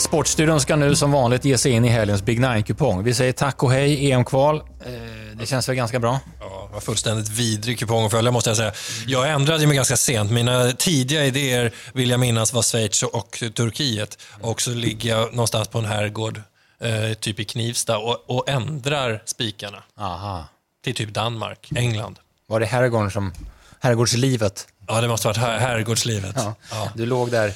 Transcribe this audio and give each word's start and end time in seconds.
Sportstudion 0.00 0.60
ska 0.60 0.76
nu 0.76 0.96
som 0.96 1.12
vanligt 1.12 1.44
ge 1.44 1.58
sig 1.58 1.72
in 1.72 1.84
i 1.84 1.88
helgens 1.88 2.22
Big 2.22 2.40
Nine-kupong. 2.40 3.04
Vi 3.04 3.14
säger 3.14 3.32
tack 3.32 3.62
och 3.62 3.72
hej 3.72 4.12
EM-kval. 4.12 4.56
Eh, 4.56 4.92
det 5.34 5.46
känns 5.46 5.68
väl 5.68 5.76
ganska 5.76 5.98
bra? 5.98 6.20
Ja, 6.40 6.64
det 6.68 6.74
var 6.74 6.80
fullständigt 6.80 7.28
vidrig 7.28 7.78
kupong 7.78 8.04
att 8.04 8.10
följa 8.10 8.30
måste 8.30 8.50
jag 8.50 8.56
säga. 8.56 8.72
Jag 9.06 9.30
ändrade 9.30 9.66
mig 9.66 9.76
ganska 9.76 9.96
sent. 9.96 10.30
Mina 10.30 10.72
tidiga 10.72 11.24
idéer 11.24 11.74
vill 11.92 12.10
jag 12.10 12.20
minnas 12.20 12.52
var 12.52 12.62
Schweiz 12.62 13.02
och 13.02 13.42
Turkiet. 13.54 14.18
Och 14.40 14.62
så 14.62 14.70
ligger 14.70 15.10
jag 15.10 15.34
någonstans 15.34 15.68
på 15.68 15.78
en 15.78 15.84
herrgård, 15.84 16.42
eh, 16.80 17.14
typ 17.14 17.40
i 17.40 17.44
Knivsta, 17.44 17.98
och, 17.98 18.24
och 18.26 18.48
ändrar 18.48 19.22
spikarna. 19.24 19.82
Aha. 19.98 20.44
Till 20.84 20.94
typ 20.94 21.14
Danmark, 21.14 21.68
England. 21.76 22.18
Var 22.46 22.60
det 22.60 22.66
herrgården 22.66 23.10
som... 23.10 23.32
Herrgårdslivet? 23.80 24.66
Ja, 24.88 25.00
det 25.00 25.08
måste 25.08 25.28
ha 25.28 25.32
varit 25.32 25.42
her 25.42 25.58
herrgårdslivet. 25.58 26.34
Ja. 26.36 26.54
Ja. 26.70 26.88
Du 26.94 27.06
låg 27.06 27.30
där 27.30 27.52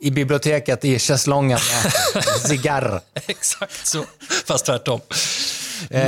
i 0.00 0.10
biblioteket 0.10 0.84
i 0.84 0.98
schäslongen 0.98 1.58
med 2.14 2.24
cigarr. 2.48 3.00
Exakt 3.26 3.86
så, 3.86 4.04
fast 4.46 4.66
tvärtom. 4.66 5.00
Eh, 5.90 6.02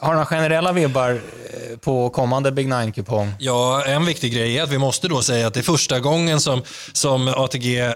har 0.00 0.08
du 0.08 0.12
några 0.12 0.26
generella 0.26 0.72
vibbar 0.72 1.10
eh, 1.10 1.78
på 1.78 2.10
kommande 2.10 2.52
Big 2.52 2.68
Nine-kupong? 2.68 3.34
Ja, 3.38 3.84
en 3.86 4.06
viktig 4.06 4.34
grej 4.34 4.58
är 4.58 4.62
att 4.62 4.70
vi 4.70 4.78
måste 4.78 5.08
då 5.08 5.22
säga 5.22 5.46
att 5.46 5.54
det 5.54 5.60
är 5.60 5.62
första 5.62 6.00
gången 6.00 6.40
som, 6.40 6.62
som 6.92 7.28
ATG 7.28 7.78
eh, 7.78 7.94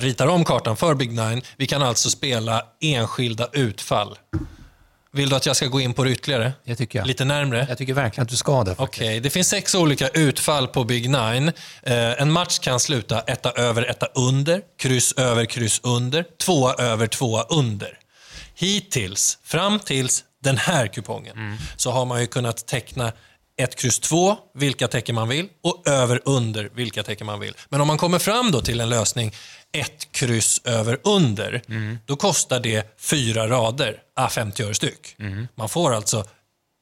ritar 0.00 0.26
om 0.26 0.44
kartan 0.44 0.76
för 0.76 0.94
Big 0.94 1.10
Nine. 1.12 1.42
Vi 1.56 1.66
kan 1.66 1.82
alltså 1.82 2.10
spela 2.10 2.62
enskilda 2.80 3.48
utfall. 3.52 4.18
Vill 5.14 5.28
du 5.28 5.36
att 5.36 5.46
jag 5.46 5.56
ska 5.56 5.66
gå 5.66 5.80
in 5.80 5.94
på 5.94 6.04
det 6.04 6.10
ytterligare? 6.10 6.52
Det 6.64 6.76
tycker 6.76 6.98
jag. 6.98 7.06
Lite 7.06 7.24
närmre? 7.24 7.66
Jag 7.68 7.78
tycker 7.78 7.94
verkligen 7.94 8.22
att 8.22 8.28
du 8.28 8.36
ska 8.36 8.64
det. 8.64 8.74
Okej, 8.78 9.20
det 9.20 9.30
finns 9.30 9.48
sex 9.48 9.74
olika 9.74 10.08
utfall 10.08 10.68
på 10.68 10.84
Big 10.84 11.10
Nine. 11.10 11.52
Eh, 11.82 12.22
en 12.22 12.32
match 12.32 12.58
kan 12.58 12.80
sluta 12.80 13.20
etta 13.20 13.50
över, 13.50 13.82
etta 13.82 14.06
under, 14.06 14.60
kryss 14.78 15.12
över, 15.12 15.44
kryss 15.44 15.80
under, 15.82 16.24
tvåa 16.44 16.74
över, 16.74 17.06
tvåa 17.06 17.42
under. 17.42 17.98
Hittills, 18.54 19.38
fram 19.44 19.78
tills 19.78 20.24
den 20.42 20.56
här 20.58 20.86
kupongen, 20.86 21.58
så 21.76 21.90
har 21.90 22.04
man 22.04 22.20
ju 22.20 22.26
kunnat 22.26 22.66
teckna 22.66 23.12
ett 23.62 23.76
kryss 23.76 24.00
2, 24.00 24.36
vilka 24.54 24.88
tecken 24.88 25.14
man 25.14 25.28
vill, 25.28 25.48
och 25.62 25.88
över 25.88 26.20
under, 26.24 26.70
vilka 26.74 27.02
tecken 27.02 27.26
man 27.26 27.40
vill. 27.40 27.54
Men 27.68 27.80
om 27.80 27.86
man 27.86 27.98
kommer 27.98 28.18
fram 28.18 28.50
då 28.50 28.60
till 28.60 28.80
en 28.80 28.88
lösning 28.88 29.32
ett 29.72 30.12
kryss 30.12 30.60
över 30.64 30.98
under, 31.04 31.62
då 32.06 32.16
kostar 32.16 32.60
det 32.60 33.00
fyra 33.00 33.48
rader, 33.48 33.98
ah, 34.16 34.28
50 34.28 34.62
öre 34.62 34.74
styck. 34.74 35.16
Man 35.54 35.68
får 35.68 35.94
alltså 35.94 36.24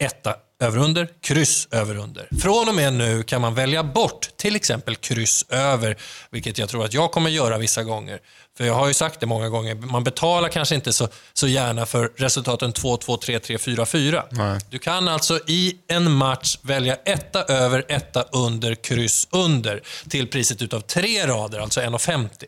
etta 0.02 0.36
över 0.62 0.78
under, 0.78 1.08
kryss 1.20 1.68
över 1.70 1.96
under. 1.96 2.28
Från 2.40 2.68
och 2.68 2.74
med 2.74 2.92
nu 2.92 3.22
kan 3.22 3.40
man 3.40 3.54
välja 3.54 3.84
bort 3.84 4.28
till 4.36 4.56
exempel 4.56 4.96
kryss 4.96 5.44
över, 5.48 5.96
vilket 6.30 6.58
jag 6.58 6.68
tror 6.68 6.84
att 6.84 6.94
jag 6.94 7.12
kommer 7.12 7.30
göra 7.30 7.58
vissa 7.58 7.82
gånger. 7.82 8.20
För 8.56 8.64
jag 8.64 8.74
har 8.74 8.88
ju 8.88 8.94
sagt 8.94 9.20
det 9.20 9.26
många 9.26 9.48
gånger, 9.48 9.74
man 9.74 10.04
betalar 10.04 10.48
kanske 10.48 10.74
inte 10.74 10.92
så, 10.92 11.08
så 11.32 11.48
gärna 11.48 11.86
för 11.86 12.12
resultaten 12.16 12.72
2, 12.72 12.96
2, 12.96 13.16
3, 13.16 13.38
3, 13.38 13.58
4, 13.58 13.86
4. 13.86 14.24
Du 14.70 14.78
kan 14.78 15.08
alltså 15.08 15.40
i 15.46 15.76
en 15.88 16.12
match 16.12 16.58
välja 16.62 16.94
etta 16.94 17.42
över, 17.44 17.84
etta 17.88 18.22
under, 18.22 18.74
kryss 18.74 19.28
under 19.30 19.82
till 20.08 20.28
priset 20.28 20.62
utav 20.62 20.80
tre 20.80 21.26
rader, 21.26 21.58
alltså 21.58 21.80
1,50. 21.80 22.44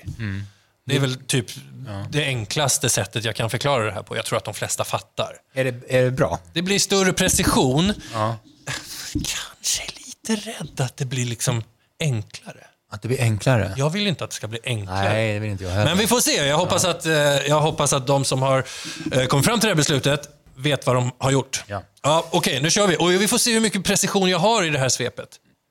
Det 0.86 0.96
är 0.96 1.00
väl 1.00 1.16
typ 1.26 1.46
det 2.10 2.24
enklaste 2.24 2.88
sättet 2.88 3.24
jag 3.24 3.36
kan 3.36 3.50
förklara 3.50 3.84
det 3.84 3.92
här 3.92 4.02
på. 4.02 4.16
Jag 4.16 4.24
tror 4.24 4.36
att 4.38 4.44
de 4.44 4.54
flesta 4.54 4.84
fattar. 4.84 5.36
Är 5.54 5.64
det, 5.64 5.74
är 5.88 6.02
det 6.04 6.10
bra? 6.10 6.38
Det 6.52 6.62
blir 6.62 6.78
större 6.78 7.12
precision. 7.12 7.92
Kanske 9.12 9.82
lite 9.96 10.50
rädd 10.50 10.80
att 10.80 10.96
det 10.96 11.04
blir 11.04 11.26
liksom 11.26 11.62
enklare. 12.00 12.66
Att 12.92 13.02
det 13.02 13.08
blir 13.08 13.20
enklare? 13.20 13.74
Jag 13.76 13.90
vill 13.90 14.06
inte 14.06 14.24
att 14.24 14.30
det 14.30 14.36
ska 14.36 14.48
bli 14.48 14.58
enklare. 14.64 15.08
Nej, 15.12 15.32
det 15.34 15.38
vill 15.38 15.50
inte 15.50 15.64
jag 15.64 15.70
heller. 15.70 15.84
Men 15.84 15.98
vi 15.98 16.06
får 16.06 16.20
se. 16.20 16.46
Jag 16.46 16.58
hoppas, 16.58 16.84
att, 16.84 17.06
eh, 17.06 17.12
jag 17.12 17.60
hoppas 17.60 17.92
att 17.92 18.06
de 18.06 18.24
som 18.24 18.42
har 18.42 18.64
eh, 19.12 19.24
kommit 19.24 19.46
fram 19.46 19.60
till 19.60 19.66
det 19.66 19.70
här 19.70 19.76
beslutet 19.76 20.28
vet 20.56 20.86
vad 20.86 20.96
de 20.96 21.10
har 21.18 21.30
gjort. 21.30 21.64
Ja. 21.66 21.82
Ja, 22.02 22.26
Okej, 22.30 22.62
nu 22.62 22.70
kör 22.70 22.86
vi. 22.86 22.96
Och 22.96 23.12
vi 23.12 23.28
får 23.28 23.38
se 23.38 23.52
hur 23.52 23.60
mycket 23.60 23.84
precision 23.84 24.30
jag 24.30 24.38
har 24.38 24.62
i 24.64 24.70
det 24.70 24.78
här 24.78 24.88
svepet. 24.88 25.28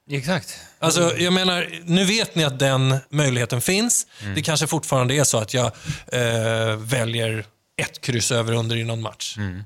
Exakt. 0.09 0.59
Alltså, 0.79 1.17
jag 1.17 1.33
menar, 1.33 1.81
nu 1.85 2.05
vet 2.05 2.35
ni 2.35 2.43
att 2.43 2.59
den 2.59 2.97
möjligheten 3.09 3.61
finns. 3.61 4.07
Mm. 4.21 4.35
Det 4.35 4.41
kanske 4.41 4.67
fortfarande 4.67 5.13
är 5.13 5.23
så 5.23 5.37
att 5.37 5.53
jag 5.53 5.71
eh, 6.07 6.75
väljer 6.77 7.45
ett 7.77 8.01
kryss 8.01 8.31
över 8.31 8.53
under 8.53 8.75
i 8.75 8.83
någon 8.83 9.01
match. 9.01 9.37
Mm. 9.37 9.63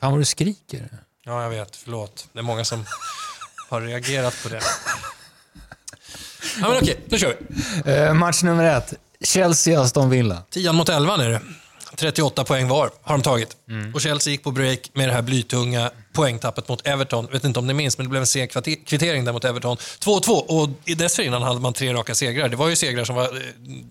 Fan 0.00 0.10
vad 0.10 0.20
du 0.20 0.24
skriker. 0.24 0.88
Ja, 1.24 1.42
jag 1.42 1.50
vet. 1.50 1.76
Förlåt. 1.76 2.28
Det 2.32 2.38
är 2.38 2.42
många 2.42 2.64
som 2.64 2.84
har 3.68 3.80
reagerat 3.80 4.42
på 4.42 4.48
det. 4.48 4.60
Ja, 6.60 6.68
men 6.68 6.76
okej, 6.76 7.00
då 7.06 7.18
kör 7.18 7.36
vi. 7.84 7.92
Eh, 7.92 8.14
match 8.14 8.42
nummer 8.42 8.64
ett. 8.64 8.94
Chelsea-Aston 9.20 10.08
Villa. 10.08 10.42
10 10.50 10.72
mot 10.72 10.88
11 10.88 11.14
är 11.14 11.28
det. 11.28 11.40
38 11.98 12.44
poäng 12.44 12.68
var 12.68 12.90
har 13.02 13.14
de 13.14 13.22
tagit. 13.22 13.56
Och 13.94 14.00
Chelsea 14.00 14.30
gick 14.30 14.42
på 14.42 14.50
break 14.50 14.90
med 14.92 15.08
det 15.08 15.12
här 15.12 15.22
blytunga 15.22 15.90
poängtappet 16.12 16.68
mot 16.68 16.86
Everton. 16.86 17.24
Jag 17.24 17.32
vet 17.32 17.44
inte 17.44 17.58
om 17.58 17.66
ni 17.66 17.74
minns, 17.74 17.98
men 17.98 18.06
det 18.06 18.10
blev 18.10 18.22
en 18.22 18.26
sen 18.26 18.48
kvittering 18.48 19.24
där 19.24 19.32
mot 19.32 19.44
Everton. 19.44 19.76
2-2 19.76 20.30
och 20.30 20.68
dessförinnan 20.96 21.42
hade 21.42 21.60
man 21.60 21.72
tre 21.72 21.94
raka 21.94 22.14
segrar. 22.14 22.48
Det 22.48 22.56
var 22.56 22.68
ju 22.68 22.76
segrar 22.76 23.04
som 23.04 23.16
var 23.16 23.24
eh, 23.24 23.42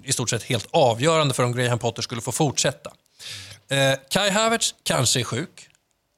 i 0.03 0.12
stort 0.12 0.29
sett 0.29 0.44
helt 0.44 0.68
avgörande 0.72 1.34
för 1.34 1.44
om 1.44 1.51
Graham 1.56 1.79
Potter 1.79 2.01
skulle 2.01 2.22
få 2.22 2.31
fortsätta. 2.31 2.91
Eh, 3.69 4.00
Kai 4.09 4.29
Havertz 4.29 4.75
kanske 4.84 5.19
är 5.19 5.24
sjuk. 5.24 5.68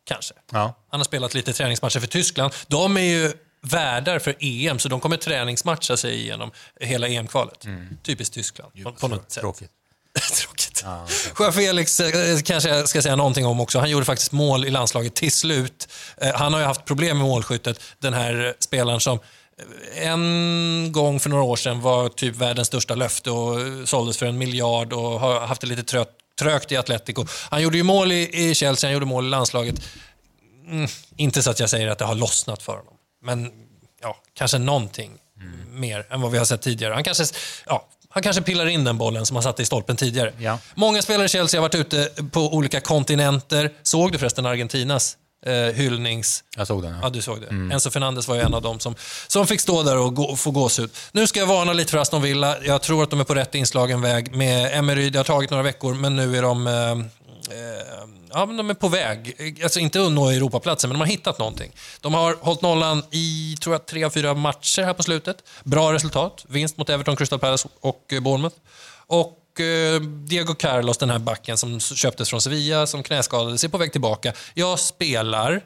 Kanske. 0.05 0.33
Ja. 0.51 0.75
Han 0.91 0.99
har 0.99 1.05
spelat 1.05 1.33
lite 1.33 1.53
träningsmatcher 1.53 1.99
för 1.99 2.07
Tyskland. 2.07 2.53
De 2.67 2.97
är 2.97 3.01
ju 3.01 3.33
värdar 3.61 4.19
för 4.19 4.35
EM, 4.39 4.79
så 4.79 4.89
de 4.89 4.99
kommer 4.99 5.17
träningsmatcha 5.17 5.97
sig 5.97 6.15
igenom 6.15 6.51
hela 6.79 7.07
EM-kvalet. 7.07 7.65
Typiskt 8.03 8.33
Tyskland, 8.33 8.83
på, 8.83 8.91
på 8.91 9.07
något 9.07 9.31
sätt. 9.31 9.41
Tråkigt. 9.41 9.71
Tråkigt. 10.81 11.39
Joao 11.39 11.51
Felix 11.51 11.99
eh, 11.99 12.39
kanske 12.39 12.69
jag 12.69 12.89
ska 12.89 13.01
säga 13.01 13.15
någonting 13.15 13.45
om 13.45 13.59
också. 13.59 13.79
Han 13.79 13.89
gjorde 13.89 14.05
faktiskt 14.05 14.31
mål 14.31 14.65
i 14.65 14.69
landslaget 14.69 15.15
till 15.15 15.31
slut. 15.31 15.87
Eh, 16.17 16.35
Han 16.35 16.53
har 16.53 16.59
ju 16.59 16.65
haft 16.65 16.85
problem 16.85 17.17
med 17.17 17.27
målskyttet, 17.27 17.79
den 17.99 18.13
här 18.13 18.55
spelaren 18.59 18.99
som 18.99 19.19
eh, 19.95 20.07
en 20.07 20.91
gång 20.91 21.19
för 21.19 21.29
några 21.29 21.43
år 21.43 21.55
sedan 21.55 21.81
var 21.81 22.09
typ 22.09 22.35
världens 22.35 22.67
största 22.67 22.95
löfte 22.95 23.31
och 23.31 23.59
såldes 23.85 24.17
för 24.17 24.25
en 24.25 24.37
miljard 24.37 24.93
och 24.93 25.19
har 25.19 25.39
haft 25.39 25.61
det 25.61 25.67
lite 25.67 25.83
trött, 25.83 26.09
trögt 26.39 26.71
i 26.71 26.77
Atletico. 26.77 27.25
Han 27.49 27.61
gjorde 27.61 27.77
ju 27.77 27.83
mål 27.83 28.11
i, 28.11 28.49
i 28.49 28.55
Chelsea, 28.55 28.87
han 28.87 28.93
gjorde 28.93 29.05
mål 29.05 29.25
i 29.25 29.29
landslaget. 29.29 29.75
Mm, 30.67 30.87
inte 31.15 31.43
så 31.43 31.51
att 31.51 31.59
jag 31.59 31.69
säger 31.69 31.87
att 31.87 31.97
det 31.97 32.05
har 32.05 32.15
lossnat 32.15 32.63
för 32.63 32.71
honom, 32.77 32.93
men 33.23 33.51
ja, 34.01 34.17
kanske 34.33 34.57
någonting 34.57 35.11
mer 35.71 36.05
än 36.09 36.21
vad 36.21 36.31
vi 36.31 36.37
har 36.37 36.45
sett 36.45 36.61
tidigare. 36.61 36.93
Han 36.93 37.03
kanske, 37.03 37.23
ja, 37.65 37.87
han 38.13 38.23
kanske 38.23 38.41
pillar 38.41 38.65
in 38.65 38.83
den 38.83 38.97
bollen 38.97 39.25
som 39.25 39.35
han 39.35 39.43
satte 39.43 39.61
i 39.61 39.65
stolpen 39.65 39.95
tidigare. 39.97 40.33
Ja. 40.37 40.59
Många 40.75 41.01
spelare 41.01 41.25
i 41.25 41.29
Chelsea 41.29 41.59
har 41.59 41.61
varit 41.61 41.75
ute 41.75 42.09
på 42.31 42.53
olika 42.53 42.81
kontinenter. 42.81 43.71
Såg 43.83 44.11
du 44.11 44.17
förresten 44.17 44.45
Argentinas 44.45 45.17
eh, 45.45 45.53
hyllnings... 45.53 46.43
Jag 46.57 46.67
såg 46.67 46.83
den. 46.83 46.95
Ja, 47.01 47.09
du 47.09 47.21
såg 47.21 47.41
det. 47.41 47.47
Enzo 47.47 47.89
Fernandes 47.89 48.27
var 48.27 48.35
ju 48.35 48.41
en 48.41 48.53
av 48.53 48.61
dem 48.61 48.79
som, 48.79 48.95
som 49.27 49.47
fick 49.47 49.61
stå 49.61 49.83
där 49.83 49.97
och, 49.97 50.15
gå, 50.15 50.35
få 50.35 50.51
gåshud. 50.51 50.89
Nu 51.11 51.27
ska 51.27 51.39
jag 51.39 51.47
varna 51.47 51.73
lite 51.73 51.91
för 51.91 51.97
Aston 51.97 52.21
Villa. 52.21 52.55
Jag 52.63 52.81
tror 52.81 53.03
att 53.03 53.09
de 53.09 53.19
är 53.19 53.23
på 53.23 53.35
rätt 53.35 53.55
inslagen 53.55 54.01
väg 54.01 54.35
med 54.35 54.77
Emery. 54.77 55.09
Det 55.09 55.19
har 55.19 55.23
tagit 55.23 55.49
några 55.49 55.63
veckor, 55.63 55.93
men 55.93 56.15
nu 56.15 56.37
är 56.37 56.41
de... 56.41 56.67
Eh, 56.67 56.97
eh, 57.51 58.09
ja, 58.33 58.45
men 58.45 58.57
de 58.57 58.69
är 58.69 58.73
på 58.73 58.87
väg. 58.87 59.35
Alltså 59.63 59.79
inte 59.79 60.05
att 60.05 60.11
nå 60.11 60.29
Europaplatsen, 60.29 60.89
men 60.89 60.99
de 60.99 61.01
har 61.01 61.07
hittat 61.07 61.39
någonting. 61.39 61.71
De 62.01 62.13
har 62.13 62.37
hållit 62.41 62.61
nollan 62.61 63.03
i, 63.11 63.55
tror 63.61 63.73
jag, 63.75 63.85
tre 63.85 64.09
fyra 64.09 64.33
matcher 64.33 64.83
här 64.83 64.93
på 64.93 65.03
slutet. 65.03 65.37
Bra 65.63 65.93
resultat. 65.93 66.45
Vinst 66.47 66.77
mot 66.77 66.89
Everton, 66.89 67.15
Crystal 67.15 67.39
Palace 67.39 67.69
och 67.79 68.13
eh, 68.13 68.19
Bournemouth. 68.19 68.55
Och 69.07 69.59
eh, 69.59 70.01
Diego 70.01 70.53
Carlos, 70.55 70.97
den 70.97 71.09
här 71.09 71.19
backen 71.19 71.57
som 71.57 71.79
köptes 71.79 72.29
från 72.29 72.41
Sevilla, 72.41 72.87
som 72.87 73.03
knäskadades, 73.03 73.63
är 73.63 73.67
på 73.67 73.77
väg 73.77 73.91
tillbaka. 73.91 74.33
Jag 74.53 74.79
spelar, 74.79 75.61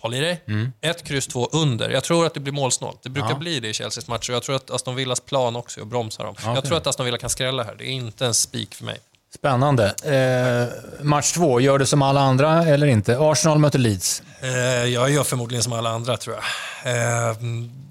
håll 0.00 0.14
i 0.14 0.20
dig, 0.20 0.40
ett 0.80 1.04
kryss 1.04 1.26
två 1.26 1.48
under. 1.52 1.90
Jag 1.90 2.04
tror 2.04 2.26
att 2.26 2.34
det 2.34 2.40
blir 2.40 2.52
målsnålt. 2.52 3.02
Det 3.02 3.10
brukar 3.10 3.34
bli 3.38 3.60
det 3.60 3.68
i 3.68 3.72
Chelseas 3.72 4.08
matcher. 4.08 4.32
Jag 4.32 4.42
tror 4.42 4.56
att 4.56 4.70
Aston 4.70 4.94
Villas 4.94 5.20
plan 5.20 5.56
också 5.56 5.80
är 5.80 5.82
att 5.82 5.88
bromsa 5.88 6.22
dem. 6.22 6.34
Jag 6.44 6.64
tror 6.64 6.76
att 6.76 6.86
Aston 6.86 7.06
Villa 7.06 7.18
kan 7.18 7.30
skrälla 7.30 7.62
här. 7.62 7.74
Det 7.74 7.84
är 7.84 7.90
inte 7.90 8.26
en 8.26 8.34
spik 8.34 8.74
för 8.74 8.84
mig. 8.84 8.98
Spännande. 9.34 9.94
Eh, 10.04 11.04
match 11.04 11.32
två, 11.32 11.60
gör 11.60 11.78
du 11.78 11.86
som 11.86 12.02
alla 12.02 12.20
andra 12.20 12.64
eller 12.64 12.86
inte? 12.86 13.16
Arsenal 13.20 13.58
möter 13.58 13.78
Leeds. 13.78 14.22
Eh, 14.40 14.50
jag 14.84 15.10
gör 15.10 15.24
förmodligen 15.24 15.62
som 15.62 15.72
alla 15.72 15.90
andra, 15.90 16.16
tror 16.16 16.36
jag. 16.36 16.44
Eh, 16.94 17.36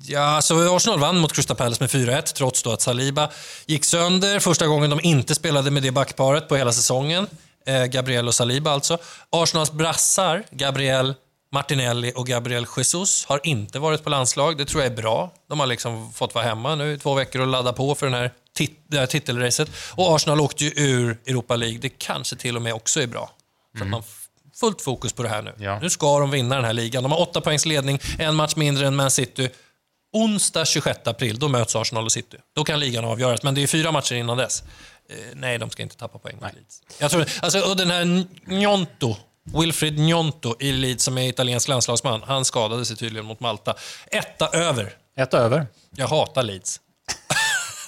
ja, 0.08 0.22
alltså 0.22 0.76
Arsenal 0.76 1.00
vann 1.00 1.18
mot 1.18 1.34
Crystal 1.34 1.58
Palace 1.58 1.84
med 1.84 1.90
4-1, 1.90 2.22
trots 2.34 2.64
då 2.64 2.72
att 2.72 2.82
Saliba 2.82 3.30
gick 3.66 3.86
sönder. 3.86 4.40
Första 4.40 4.68
gången 4.68 4.90
de 4.90 5.00
inte 5.04 5.36
spelade 5.36 5.72
med 5.72 5.84
det 5.84 5.92
backparet 5.92 6.48
på 6.48 6.56
hela 6.56 6.72
säsongen. 6.72 7.28
Eh, 7.66 7.86
Gabriel 7.86 8.28
och 8.28 8.36
Saliba 8.36 8.72
alltså. 8.72 8.98
Arsenals 9.30 9.72
brassar, 9.72 10.44
Gabriel 10.52 11.14
Martinelli 11.52 12.12
och 12.16 12.28
Gabriel 12.28 12.66
Jesus 12.78 13.26
har 13.26 13.40
inte 13.44 13.80
varit 13.80 14.04
på 14.04 14.10
landslag. 14.10 14.58
Det 14.58 14.66
tror 14.66 14.84
jag 14.84 14.92
är 14.92 14.96
bra. 14.96 15.32
De 15.50 15.60
har 15.60 15.68
liksom 15.68 16.14
fått 16.14 16.36
vara 16.36 16.46
hemma 16.46 16.76
nu 16.76 16.94
i 16.94 16.98
två 16.98 17.14
veckor 17.14 17.42
och 17.42 17.48
ladda 17.48 17.74
på 17.74 17.96
för 17.96 18.06
den 18.06 18.16
här 18.16 18.32
tit- 18.58 18.80
det 18.88 18.98
här 19.00 19.06
titelracet. 19.06 19.70
Och 19.96 20.16
Arsenal 20.16 20.42
åkte 20.42 20.64
ju 20.66 20.72
ur 20.76 21.18
Europa 21.28 21.56
League. 21.56 21.78
Det 21.82 21.90
kanske 21.90 22.36
till 22.36 22.56
och 22.56 22.62
med 22.62 22.74
också 22.74 23.02
är 23.02 23.08
bra. 23.08 23.32
Så 23.78 23.84
att 23.84 23.90
man 23.90 24.04
fullt 24.56 24.82
fokus 24.82 25.14
på 25.14 25.24
det 25.24 25.30
här 25.30 25.42
nu. 25.42 25.54
Ja. 25.58 25.80
Nu 25.80 25.90
ska 25.90 26.20
de 26.20 26.32
vinna 26.32 26.56
den 26.56 26.66
här 26.66 26.74
ligan. 26.74 27.04
De 27.04 27.12
har 27.12 27.20
åtta 27.22 27.42
poängs 27.42 27.66
ledning, 27.66 28.00
en 28.20 28.36
match 28.36 28.56
mindre 28.56 28.88
än 28.88 28.96
Man 28.96 29.12
City. 29.12 29.50
Onsdag 30.14 30.66
26 30.66 31.00
april, 31.08 31.40
då 31.40 31.48
möts 31.48 31.76
Arsenal 31.76 32.06
och 32.06 32.12
City. 32.12 32.38
Då 32.56 32.64
kan 32.64 32.80
ligan 32.80 33.06
avgöras, 33.06 33.44
men 33.44 33.56
det 33.56 33.64
är 33.64 33.68
fyra 33.68 33.92
matcher 33.92 34.16
innan 34.16 34.38
dess. 34.38 34.64
Eh, 35.10 35.16
nej, 35.34 35.58
de 35.58 35.70
ska 35.70 35.84
inte 35.84 35.98
tappa 35.98 36.20
poäng 36.20 36.36
mot 36.42 36.54
Leeds. 36.54 36.82
Jag 37.00 37.12
tror, 37.12 37.26
alltså, 37.42 37.60
och 37.60 37.78
den 37.78 37.92
här 37.92 38.26
Njonto, 38.46 39.16
Wilfred 39.54 40.00
Njonto 40.00 40.56
i 40.60 40.72
Leeds 40.72 41.04
som 41.04 41.18
är 41.18 41.30
italiensk 41.30 41.68
landslagsman, 41.68 42.22
han 42.28 42.46
skadade 42.46 42.86
sig 42.86 42.98
tydligen 42.98 43.26
mot 43.26 43.40
Malta. 43.40 43.74
Etta 44.12 44.48
över. 44.48 44.94
Ett 45.18 45.34
över. 45.34 45.68
Jag 45.96 46.08
hatar 46.08 46.44
Leeds. 46.44 46.80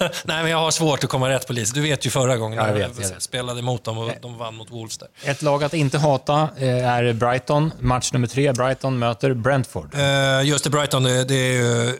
Nej, 0.24 0.42
men 0.42 0.50
jag 0.50 0.58
har 0.58 0.70
svårt 0.70 1.04
att 1.04 1.10
komma 1.10 1.28
rätt 1.28 1.46
på 1.46 1.52
Leeds. 1.52 1.72
Du 1.72 1.80
vet 1.80 2.06
ju 2.06 2.10
förra 2.10 2.36
gången 2.36 2.58
Ja, 2.58 2.66
jag 2.66 2.74
vet, 2.88 3.10
jag 3.10 3.22
spelade 3.22 3.62
mot 3.62 3.84
dem 3.84 3.98
och 3.98 4.12
de 4.22 4.38
vann 4.38 4.54
mot 4.54 4.70
Wolves 4.70 4.98
där. 4.98 5.08
Ett 5.24 5.42
lag 5.42 5.64
att 5.64 5.74
inte 5.74 5.98
hata 5.98 6.48
eh, 6.56 6.88
är 6.88 7.12
Brighton. 7.12 7.72
Match 7.80 8.12
nummer 8.12 8.26
tre. 8.26 8.52
Brighton 8.52 8.98
möter 8.98 9.34
Brentford. 9.34 9.94
Eh, 9.94 10.42
just 10.44 10.64
det, 10.64 10.70
Brighton, 10.70 11.02
det 11.02 11.34
är 11.34 11.52
ju... 11.52 11.98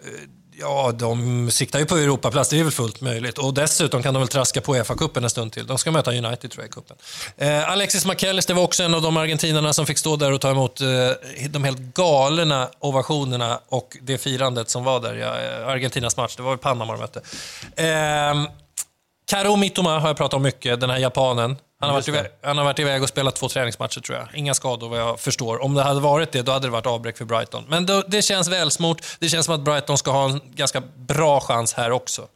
Ja, 0.60 0.92
de 0.92 1.50
siktar 1.50 1.78
ju 1.78 1.86
på 1.86 1.96
Europaplats, 1.96 2.48
det 2.48 2.60
är 2.60 2.62
väl 2.62 2.72
fullt 2.72 3.00
möjligt. 3.00 3.38
Och 3.38 3.54
dessutom 3.54 4.02
kan 4.02 4.14
de 4.14 4.20
väl 4.20 4.28
traska 4.28 4.60
på 4.60 4.74
Uefa-cupen 4.74 5.24
en 5.24 5.30
stund 5.30 5.52
till. 5.52 5.66
De 5.66 5.78
ska 5.78 5.90
möta 5.90 6.10
United 6.10 6.50
tror 6.50 6.64
jag 6.64 6.68
i 6.68 6.72
cupen. 6.72 6.96
Eh, 7.36 7.70
Alexis 7.70 8.06
McAllister 8.06 8.54
var 8.54 8.62
också 8.62 8.82
en 8.82 8.94
av 8.94 9.02
de 9.02 9.16
argentinarna 9.16 9.72
som 9.72 9.86
fick 9.86 9.98
stå 9.98 10.16
där 10.16 10.32
och 10.32 10.40
ta 10.40 10.50
emot 10.50 10.80
eh, 10.80 10.86
de 11.50 11.64
helt 11.64 11.78
galna 11.78 12.68
ovationerna 12.78 13.60
och 13.68 13.96
det 14.02 14.18
firandet 14.18 14.70
som 14.70 14.84
var 14.84 15.00
där 15.00 15.14
Ja, 15.14 15.38
eh, 15.38 15.68
Argentinas 15.68 16.16
match. 16.16 16.36
Det 16.36 16.42
var 16.42 16.50
väl 16.50 16.58
Panama 16.58 16.92
de 16.92 17.00
mötte. 17.00 17.20
Eh, 17.76 18.50
Karo 19.26 19.56
Mitoma 19.56 19.98
har 19.98 20.08
jag 20.08 20.16
pratat 20.16 20.34
om 20.34 20.42
mycket, 20.42 20.80
den 20.80 20.90
här 20.90 20.98
japanen. 20.98 21.56
Han 21.80 21.88
har, 21.88 21.96
varit 21.96 22.08
iväg, 22.08 22.26
han 22.42 22.58
har 22.58 22.64
varit 22.64 22.78
iväg 22.78 23.02
och 23.02 23.08
spelat 23.08 23.36
två 23.36 23.48
träningsmatcher 23.48 24.00
tror 24.00 24.18
jag. 24.18 24.28
Inga 24.34 24.54
skador 24.54 24.88
vad 24.88 25.00
jag 25.00 25.20
förstår. 25.20 25.62
Om 25.62 25.74
det 25.74 25.82
hade 25.82 26.00
varit 26.00 26.32
det, 26.32 26.42
då 26.42 26.52
hade 26.52 26.66
det 26.66 26.70
varit 26.70 26.86
avbräck 26.86 27.16
för 27.18 27.24
Brighton. 27.24 27.64
Men 27.68 27.86
då, 27.86 28.02
det 28.08 28.22
känns 28.22 28.48
välsmort. 28.48 29.02
Det 29.18 29.28
känns 29.28 29.46
som 29.46 29.54
att 29.54 29.60
Brighton 29.60 29.98
ska 29.98 30.10
ha 30.10 30.30
en 30.30 30.40
ganska 30.54 30.82
bra 30.96 31.40
chans 31.40 31.74
här 31.74 31.90
också. 31.90 32.26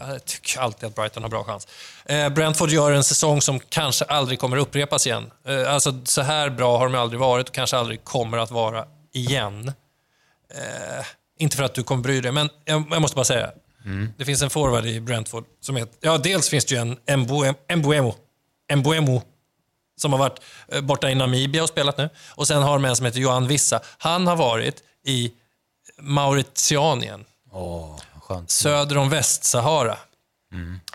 Jag 0.00 0.24
tycker 0.24 0.60
alltid 0.60 0.86
att 0.88 0.94
Brighton 0.94 1.22
har 1.22 1.30
bra 1.30 1.44
chans. 1.44 1.68
Eh, 2.04 2.28
Brentford 2.28 2.70
gör 2.70 2.92
en 2.92 3.04
säsong 3.04 3.42
som 3.42 3.60
kanske 3.60 4.04
aldrig 4.04 4.38
kommer 4.38 4.56
upprepas 4.56 5.06
igen. 5.06 5.30
Eh, 5.48 5.74
alltså, 5.74 6.00
så 6.04 6.22
här 6.22 6.50
bra 6.50 6.78
har 6.78 6.88
de 6.88 6.94
aldrig 6.94 7.20
varit 7.20 7.48
och 7.48 7.54
kanske 7.54 7.76
aldrig 7.76 8.04
kommer 8.04 8.38
att 8.38 8.50
vara 8.50 8.84
igen. 9.12 9.72
Eh, 10.54 11.04
inte 11.38 11.56
för 11.56 11.64
att 11.64 11.74
du 11.74 11.82
kommer 11.82 12.02
bry 12.02 12.20
dig, 12.20 12.32
men 12.32 12.48
jag, 12.64 12.84
jag 12.90 13.02
måste 13.02 13.14
bara 13.14 13.24
säga. 13.24 13.50
Det 14.16 14.24
finns 14.24 14.42
en 14.42 14.50
forward 14.50 14.86
i 14.86 15.00
Brentford 15.00 15.44
som 15.60 15.76
heter... 15.76 15.94
Ja, 16.00 16.18
dels 16.18 16.48
finns 16.48 16.64
det 16.64 16.74
ju 16.74 16.96
en 17.06 17.20
Mbuemo, 17.78 18.14
Mbuemo 18.76 19.22
som 19.96 20.12
har 20.12 20.18
varit 20.18 20.40
eh, 20.68 20.80
borta 20.80 21.10
i 21.10 21.14
Namibia 21.14 21.62
och 21.62 21.68
spelat 21.68 21.98
nu. 21.98 22.08
Och 22.28 22.46
sen 22.46 22.62
har 22.62 22.72
de 22.72 22.84
en 22.84 22.96
som 22.96 23.06
heter 23.06 23.20
Johan 23.20 23.48
Vissa. 23.48 23.80
Han 23.98 24.26
har 24.26 24.36
varit 24.36 24.82
i 25.06 25.32
Mauritianien, 25.98 27.24
skönt. 28.22 28.50
söder 28.50 28.96
om 28.96 29.08
Västsahara. 29.10 29.98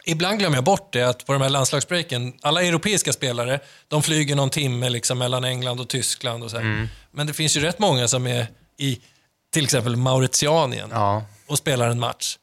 Ibland 0.05 0.39
glömmer 0.39 0.57
jag 0.57 0.63
bort 0.63 0.93
det, 0.93 1.01
att 1.03 1.25
på 1.25 1.33
de 1.33 1.41
här 1.41 1.49
landslagsbreaken, 1.49 2.33
alla 2.41 2.63
europeiska 2.63 3.13
spelare, 3.13 3.59
de 3.87 4.03
flyger 4.03 4.35
någon 4.35 4.49
timme 4.49 4.89
liksom 4.89 5.17
mellan 5.17 5.43
England 5.43 5.79
och 5.79 5.89
Tyskland 5.89 6.43
och 6.43 6.51
så 6.51 6.57
här. 6.57 6.89
Men 7.11 7.27
det 7.27 7.33
finns 7.33 7.57
ju 7.57 7.61
rätt 7.61 7.79
många 7.79 8.07
som 8.07 8.27
är 8.27 8.47
i 8.77 8.99
till 9.53 9.63
exempel 9.63 9.95
Mauritianien 9.95 10.89
Ja. 10.93 11.23
och 11.47 11.57
spelar 11.57 11.89
en 11.89 11.99
match. 11.99 12.37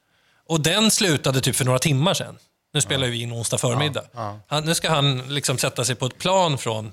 Och 0.49 0.61
den 0.61 0.91
slutade 0.91 1.41
typ 1.41 1.57
för 1.57 1.65
några 1.65 1.79
timmar 1.79 2.15
sedan. 2.15 2.39
Nu 2.77 2.81
spelar 2.83 3.07
vi 3.07 3.23
in 3.23 3.33
onsdag 3.33 3.59
förmiddag. 3.59 4.05
Ja. 4.15 4.41
Han, 4.49 4.65
nu 4.65 4.75
ska 4.75 4.91
han 4.91 5.19
liksom 5.29 5.59
sätta 5.59 5.85
sig 5.85 5.95
på 5.95 6.07
ett 6.07 6.19
plan 6.19 6.59
från 6.59 6.93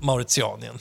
Mauritianien. 0.00 0.78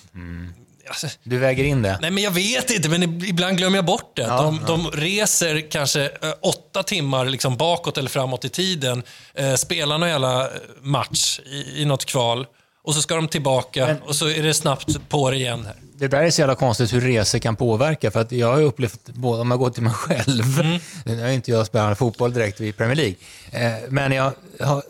Alltså, 0.89 1.07
Du 1.23 1.37
väger 1.37 1.63
in 1.63 1.81
det? 1.81 1.97
nej 2.01 2.11
men 2.11 2.23
jag 2.23 2.31
vet 2.31 2.69
inte, 2.71 2.89
men 2.89 3.03
ib- 3.03 3.25
ibland 3.25 3.57
glömmer 3.57 3.77
jag 3.77 3.85
bort 3.85 4.15
det. 4.15 4.21
Ja, 4.21 4.41
de, 4.41 4.59
de 4.67 4.91
reser 4.91 5.71
kanske 5.71 6.03
eh, 6.05 6.33
åtta 6.41 6.83
timmar 6.83 7.25
liksom 7.25 7.57
bakåt 7.57 7.97
eller 7.97 8.09
framåt 8.09 8.45
i 8.45 8.49
tiden, 8.49 9.03
eh, 9.33 9.53
spelar 9.55 9.97
någon 9.97 10.09
jävla 10.09 10.41
eh, 10.45 10.51
match 10.81 11.39
i, 11.45 11.81
i 11.81 11.85
något 11.85 12.05
kval 12.05 12.45
och 12.87 12.95
så 12.95 13.01
ska 13.01 13.15
de 13.15 13.27
tillbaka 13.27 13.85
Men- 13.85 14.01
och 14.01 14.15
så 14.15 14.29
är 14.29 14.43
det 14.43 14.53
snabbt 14.53 15.09
på 15.09 15.31
det 15.31 15.37
igen. 15.37 15.65
här. 15.65 15.75
Det 15.97 16.07
där 16.07 16.23
är 16.23 16.29
så 16.29 16.41
jävla 16.41 16.55
konstigt 16.55 16.93
hur 16.93 17.01
resor 17.01 17.39
kan 17.39 17.55
påverka. 17.55 18.11
För 18.11 18.21
att 18.21 18.31
jag 18.31 18.47
har 18.53 18.61
upplevt, 18.61 18.99
både 19.13 19.41
om 19.41 19.51
jag 19.51 19.59
går 19.59 19.69
till 19.69 19.83
mig 19.83 19.93
själv, 19.93 20.59
Mm. 20.59 20.79
nu 21.05 21.21
är 21.21 21.31
inte 21.31 21.51
jag 21.51 21.65
spelar 21.67 21.95
fotboll 21.95 22.33
direkt 22.33 22.61
i 22.61 22.71
Premier 22.71 22.95
League, 22.95 23.15
eh, 23.51 23.83
men 23.89 24.11
jag 24.11 24.31
har 24.59 24.83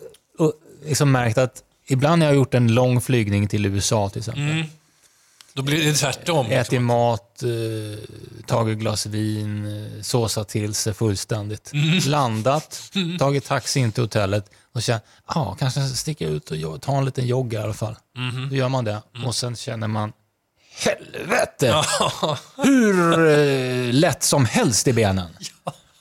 liksom 0.86 1.12
märkt 1.12 1.38
att 1.38 1.62
ibland 1.86 2.18
när 2.18 2.26
jag 2.26 2.30
har 2.32 2.36
gjort 2.36 2.54
en 2.54 2.74
lång 2.74 3.00
flygning 3.00 3.48
till 3.48 3.66
USA 3.66 4.08
till 4.08 4.18
exempel, 4.18 4.42
Mm. 4.50 4.66
Då 5.58 5.62
blir 5.64 5.84
det 5.84 5.92
tvärtom. 5.94 6.46
ätit 6.46 6.82
mat, 6.82 7.42
eh, 7.42 7.48
tagit 8.46 8.72
ett 8.72 8.78
glas 8.80 9.06
vin, 9.06 9.66
eh, 9.96 10.02
såsat 10.02 10.48
till 10.48 10.74
sig 10.74 10.94
fullständigt, 10.94 11.70
Mm. 11.72 11.98
landat, 12.06 12.82
tagit 13.18 13.44
taxi 13.44 13.80
in 13.80 13.92
till 13.92 14.02
hotellet 14.02 14.50
och 14.74 14.82
känt, 14.82 15.02
ja, 15.34 15.56
kanske 15.58 15.80
sticka 15.80 16.26
ut 16.28 16.50
och 16.50 16.82
ta 16.82 16.98
en 16.98 17.04
liten 17.04 17.26
jogg 17.26 17.52
i 17.54 17.56
alla 17.56 17.72
fall. 17.74 17.96
Mhm. 18.16 18.48
Då 18.50 18.56
gör 18.56 18.68
man 18.68 18.84
det 18.84 19.02
Mm. 19.16 19.26
och 19.26 19.34
sen 19.34 19.56
känner 19.56 19.88
man, 19.88 20.12
helvete! 20.84 21.74
hur 22.56 23.26
eh, 23.28 23.92
lätt 23.92 24.22
som 24.22 24.44
helst 24.44 24.88
i 24.88 24.92
benen. 24.92 25.28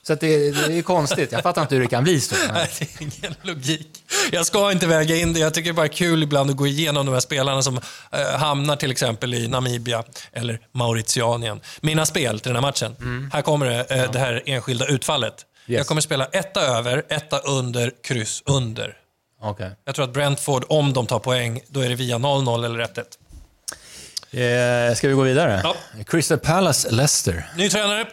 Så 0.08 0.16
det, 0.16 0.52
det 0.52 0.78
är 0.78 0.82
konstigt. 0.82 1.32
Jag 1.32 1.44
fattar 1.44 1.62
inte 1.62 1.76
hur 1.76 1.82
det 1.82 1.88
kan 1.88 2.04
bli 2.04 2.22
så. 2.22 2.36
Nej, 2.54 2.70
det 2.80 2.86
är 2.86 3.02
ingen 3.02 3.36
logik. 3.42 4.04
Jag 4.32 4.46
ska 4.46 4.72
inte 4.72 4.88
väga 4.88 5.16
in 5.16 5.34
det. 5.34 5.40
Jag 5.40 5.54
tycker 5.54 5.70
det 5.70 5.72
är 5.72 5.76
bara 5.76 5.88
kul 5.88 6.24
ibland 6.24 6.50
att 6.50 6.56
gå 6.56 6.68
igenom 6.68 7.06
de 7.06 7.12
här 7.12 7.20
spelarna 7.20 7.62
som 7.62 7.80
eh, 8.12 8.40
hamnar 8.40 8.76
till 8.76 8.92
exempel 8.92 9.34
i 9.34 9.48
Namibia 9.48 10.04
eller 10.34 10.60
Mauritianien. 10.72 11.60
Mina 11.82 12.06
spel 12.06 12.40
till 12.40 12.54
den 12.54 12.64
här 12.64 12.72
matchen. 12.72 12.96
Här 13.34 13.42
kommer 13.42 13.66
det, 13.66 13.96
eh, 13.96 14.12
det 14.12 14.20
här 14.20 14.44
enskilda 14.46 14.88
utfallet. 14.88 15.46
Yes. 15.68 15.78
Jag 15.78 15.88
kommer 15.88 16.02
spela 16.02 16.26
etta 16.26 16.62
över, 16.62 17.04
etta 17.10 17.40
under, 17.40 17.92
kryss 18.04 18.44
under. 18.46 18.98
Okej. 19.42 19.72
Jag 19.86 19.96
tror 19.96 20.06
att 20.06 20.14
Brentford, 20.14 20.66
om 20.70 20.94
de 20.94 21.08
tar 21.08 21.20
poäng, 21.20 21.62
då 21.68 21.80
är 21.80 21.90
det 21.90 21.96
via 21.96 22.18
0-0 22.18 22.66
eller 22.66 22.80
1-1. 22.80 24.90
Eh, 24.90 24.96
ska 24.96 25.08
vi 25.08 25.14
gå 25.14 25.22
vidare? 25.22 25.62
Ja. 25.64 25.76
Crystal 26.08 26.38
Palace, 26.38 26.92
Leicester. 26.92 27.50
Ny 27.58 27.70
tränare. 27.70 28.08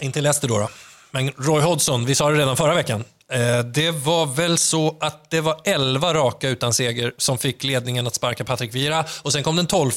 Inte 0.00 0.20
Leicester 0.20 0.48
då, 0.48 0.58
då. 0.58 0.68
Men 1.10 1.30
Roy 1.36 1.62
Hodgson, 1.62 2.04
vi 2.04 2.14
sa 2.14 2.30
det 2.30 2.38
redan 2.38 2.56
förra 2.56 2.74
veckan. 2.74 3.04
Eh, 3.32 3.58
Det 3.64 3.90
var 3.90 4.26
väl 4.26 4.58
så 4.58 4.96
att 5.00 5.30
det 5.30 5.40
var 5.40 5.60
11 5.64 6.14
raka 6.14 6.48
utan 6.48 6.74
seger 6.74 7.12
som 7.18 7.38
fick 7.38 7.64
ledningen 7.64 8.06
att 8.06 8.14
sparka 8.14 8.44
Patrick 8.44 8.74
Vieira. 8.74 9.04
Och 9.22 9.32
sen 9.32 9.42
kom 9.42 9.56
den 9.56 9.66
12 9.66 9.90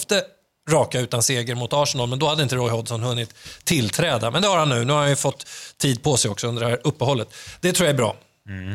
raka 0.70 1.00
utan 1.00 1.24
seger 1.24 1.56
mot 1.56 1.74
Arsenal, 1.74 2.10
men 2.10 2.20
då 2.20 2.28
hade 2.28 2.44
inte 2.44 2.56
Roy 2.56 2.70
Hodgson 2.70 3.04
hunnit 3.04 3.34
tillträda. 3.64 4.32
Men 4.32 4.42
det 4.42 4.48
har 4.48 4.58
han 4.58 4.70
nu. 4.70 4.86
Nu 4.86 4.94
har 4.94 5.00
han 5.00 5.10
ju 5.10 5.16
fått 5.16 5.46
tid 5.78 6.04
på 6.04 6.18
sig 6.18 6.32
också 6.32 6.48
under 6.48 6.62
det 6.64 6.68
här 6.70 6.80
uppehållet. 6.84 7.28
Det 7.62 7.72
tror 7.72 7.88
jag 7.88 7.94
är 7.94 7.98
bra. 7.98 8.16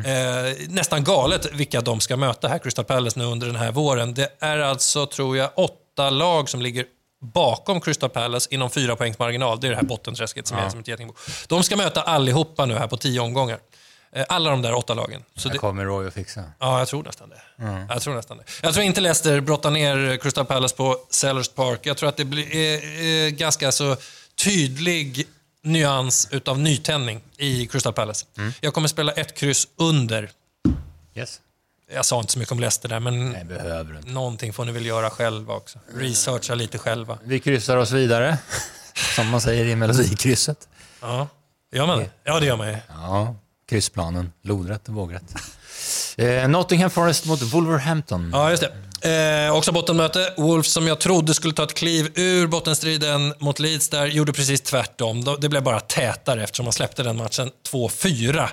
Eh, 0.05 0.55
nästan 0.69 1.03
galet 1.03 1.53
vilka 1.53 1.81
de 1.81 1.99
ska 1.99 2.17
möta 2.17 2.47
här, 2.47 2.59
Crystal 2.59 2.85
Palace, 2.85 3.19
nu 3.19 3.25
under 3.25 3.47
den 3.47 3.55
här 3.55 3.71
våren. 3.71 4.13
Det 4.13 4.29
är 4.39 4.59
alltså, 4.59 5.05
tror 5.05 5.37
jag, 5.37 5.49
åtta 5.55 6.09
lag 6.09 6.49
som 6.49 6.61
ligger 6.61 6.85
bakom 7.21 7.81
Crystal 7.81 8.09
Palace 8.09 8.47
inom 8.53 8.69
fyra 8.69 8.95
poängs 8.95 9.19
marginal. 9.19 9.59
Det 9.59 9.67
är 9.67 9.71
det 9.71 9.75
här 9.77 9.83
bottenträsket 9.83 10.47
som 10.47 10.57
är 10.57 10.69
som 10.69 10.79
ett 10.79 10.87
getingbo. 10.87 11.13
De 11.47 11.63
ska 11.63 11.75
möta 11.75 12.01
allihopa 12.01 12.65
nu 12.65 12.73
här 12.75 12.87
på 12.87 12.97
tio 12.97 13.19
omgångar. 13.19 13.59
Eh, 14.11 14.25
Alla 14.29 14.49
de 14.49 14.61
där 14.61 14.73
åtta 14.73 14.93
lagen. 14.93 15.23
Så 15.35 15.49
Det 15.49 15.57
kommer 15.57 15.85
Roy 15.85 16.07
att 16.07 16.13
fixa. 16.13 16.43
ja, 16.59 16.79
jag 16.79 16.87
tror 16.87 17.03
nästan 17.03 17.29
det. 17.29 17.41
Jag 17.89 18.01
tror 18.01 18.15
nästan 18.15 18.37
det. 18.37 18.43
Jag 18.63 18.73
tror 18.73 18.85
inte 18.85 19.01
Leicester 19.01 19.41
brottar 19.41 19.71
ner 19.71 20.17
Crystal 20.17 20.45
Palace 20.45 20.75
på 20.75 20.97
Sellers 21.09 21.49
Park. 21.49 21.79
Jag 21.83 21.97
tror 21.97 22.09
att 22.09 22.17
det 22.17 22.25
blir 22.25 22.55
eh, 22.55 23.05
eh, 23.25 23.29
ganska 23.29 23.71
så 23.71 23.95
tydlig 24.43 25.27
nyans 25.61 26.27
utav 26.31 26.59
nytändning 26.59 27.21
i 27.37 27.67
Crystal 27.67 27.93
Palace. 27.93 28.25
Jag 28.61 28.73
kommer 28.73 28.87
spela 28.87 29.11
ett 29.11 29.35
kryss 29.37 29.67
under. 29.77 30.29
Yes. 31.15 31.39
Jag 31.93 32.05
sa 32.05 32.19
inte 32.19 32.33
så 32.33 32.39
mycket 32.39 32.51
om 32.51 32.59
Leicester 32.59 32.89
där, 32.89 32.99
men 32.99 33.29
Nej, 33.31 33.43
behöver 33.43 33.97
inte. 33.97 34.09
någonting 34.09 34.53
får 34.53 34.65
ni 34.65 34.71
väl 34.71 34.85
göra 34.85 35.09
själva 35.09 35.53
också. 35.53 35.79
Researcha 35.95 36.55
lite 36.55 36.77
själva. 36.77 37.17
Vi 37.23 37.39
kryssar 37.39 37.77
oss 37.77 37.91
vidare, 37.91 38.37
som 39.15 39.27
man 39.29 39.41
säger 39.41 39.65
i 39.65 39.75
Melodikrysset. 39.75 40.67
Ja, 41.01 41.27
gör 41.71 41.85
man 41.87 41.99
det? 41.99 42.09
Ja, 42.23 42.39
det 42.39 42.45
gör 42.45 42.57
man 42.57 42.67
ju. 42.67 42.77
Ja, 42.89 43.35
kryssplanen. 43.69 44.31
Lodrätt 44.43 44.87
och 44.87 44.93
vågrätt. 44.93 45.23
Eh, 46.17 46.47
Nottingham 46.47 46.89
Forest 46.89 47.25
mot 47.25 47.41
Wolverhampton. 47.41 48.29
Ja, 48.33 48.49
just 48.49 48.63
det. 49.01 49.45
Eh, 49.47 49.55
också 49.55 49.71
bottenmöte. 49.71 50.33
Wolves 50.37 50.73
som 50.73 50.87
jag 50.87 50.99
trodde 50.99 51.33
skulle 51.33 51.53
ta 51.53 51.63
ett 51.63 51.73
kliv 51.73 52.11
ur 52.15 52.47
bottenstriden 52.47 53.33
mot 53.39 53.59
Leeds 53.59 53.89
där, 53.89 54.05
gjorde 54.05 54.33
precis 54.33 54.61
tvärtom. 54.61 55.23
De- 55.23 55.37
Det 55.39 55.49
blev 55.49 55.63
bara 55.63 55.79
tätare 55.79 56.43
eftersom 56.43 56.63
man 56.63 56.73
släppte 56.73 57.03
den 57.03 57.17
matchen 57.17 57.51
2-4. 57.71 58.49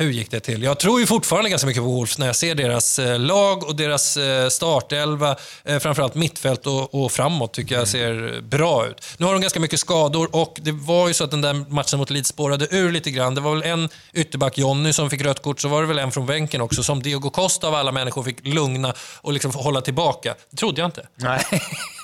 Hur 0.00 0.10
gick 0.10 0.30
det 0.30 0.40
till? 0.40 0.62
Jag 0.62 0.78
tror 0.78 1.00
ju 1.00 1.06
fortfarande 1.06 1.50
ganska 1.50 1.66
mycket 1.66 1.82
på 1.82 1.88
Wolves 1.88 2.18
när 2.18 2.26
jag 2.26 2.36
ser 2.36 2.54
deras 2.54 2.98
eh, 2.98 3.18
lag 3.18 3.64
och 3.64 3.76
deras 3.76 4.16
eh, 4.16 4.48
startelva. 4.48 5.36
Eh, 5.64 5.78
framförallt 5.78 6.14
mittfält 6.14 6.66
och, 6.66 7.12
framåt 7.12 7.52
tycker 7.52 7.74
jag 7.74 7.88
ser 7.88 8.40
bra 8.40 8.86
ut. 8.86 9.04
Nu 9.16 9.26
har 9.26 9.32
de 9.32 9.42
ganska 9.42 9.60
mycket 9.60 9.80
skador 9.80 10.28
och 10.32 10.58
det 10.62 10.72
var 10.72 11.08
ju 11.08 11.14
så 11.14 11.24
att 11.24 11.30
den 11.30 11.40
där 11.40 11.70
matchen 11.70 11.98
mot 11.98 12.10
Leeds 12.10 12.28
spårade 12.28 12.66
ur 12.70 12.92
lite 12.92 13.10
grann. 13.10 13.34
Det 13.34 13.40
var 13.40 13.54
väl 13.54 13.62
en 13.62 13.88
ytterback, 14.12 14.58
Jonny, 14.58 14.92
som 14.92 15.10
fick 15.10 15.22
rött 15.22 15.42
kort. 15.42 15.60
Så 15.60 15.68
var 15.68 15.80
det 15.80 15.88
väl 15.88 15.98
en 15.98 16.12
från 16.12 16.26
bänken 16.26 16.60
också 16.60 16.82
som 16.82 17.02
Diego 17.02 17.30
Costa 17.30 17.68
av 17.68 17.74
alla 17.74 17.92
människor 17.92 18.22
fick 18.22 18.46
lugna 18.46 18.94
och 19.20 19.32
liksom 19.32 19.50
hålla 19.54 19.80
tillbaka. 19.80 20.34
Det 20.50 20.56
trodde 20.56 20.80
jag 20.80 20.88
inte. 20.88 21.06
Nej. 21.14 21.40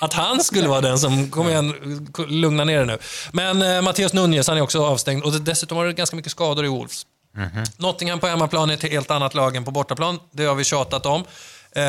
Att 0.01 0.13
han 0.13 0.43
skulle 0.43 0.67
vara 0.67 0.81
den 0.81 0.99
som, 0.99 1.29
kom 1.31 1.49
igen, 1.49 1.73
lugna 2.27 2.63
ner 2.63 2.79
det 2.79 2.85
nu. 2.85 2.97
Men 3.31 3.61
eh, 3.61 3.81
Mattias 3.81 4.13
Nunez, 4.13 4.47
han 4.47 4.57
är 4.57 4.61
också 4.61 4.85
avstängd 4.85 5.23
och 5.23 5.41
dessutom 5.41 5.77
var 5.77 5.85
det 5.85 5.93
ganska 5.93 6.15
mycket 6.15 6.31
skador 6.31 6.65
i 6.65 6.67
Wolves. 6.67 7.05
Nottingham 7.77 8.19
på 8.19 8.27
hemmaplan 8.27 8.69
är 8.69 8.73
ett 8.73 8.83
helt 8.91 9.11
annat 9.11 9.33
lag 9.33 9.55
än 9.55 9.65
på 9.65 9.71
bortaplan. 9.71 10.19
Det 10.31 10.45
har 10.45 10.55
vi 10.55 10.63
tjatat 10.63 11.05
om. 11.05 11.23
Eh, 11.75 11.83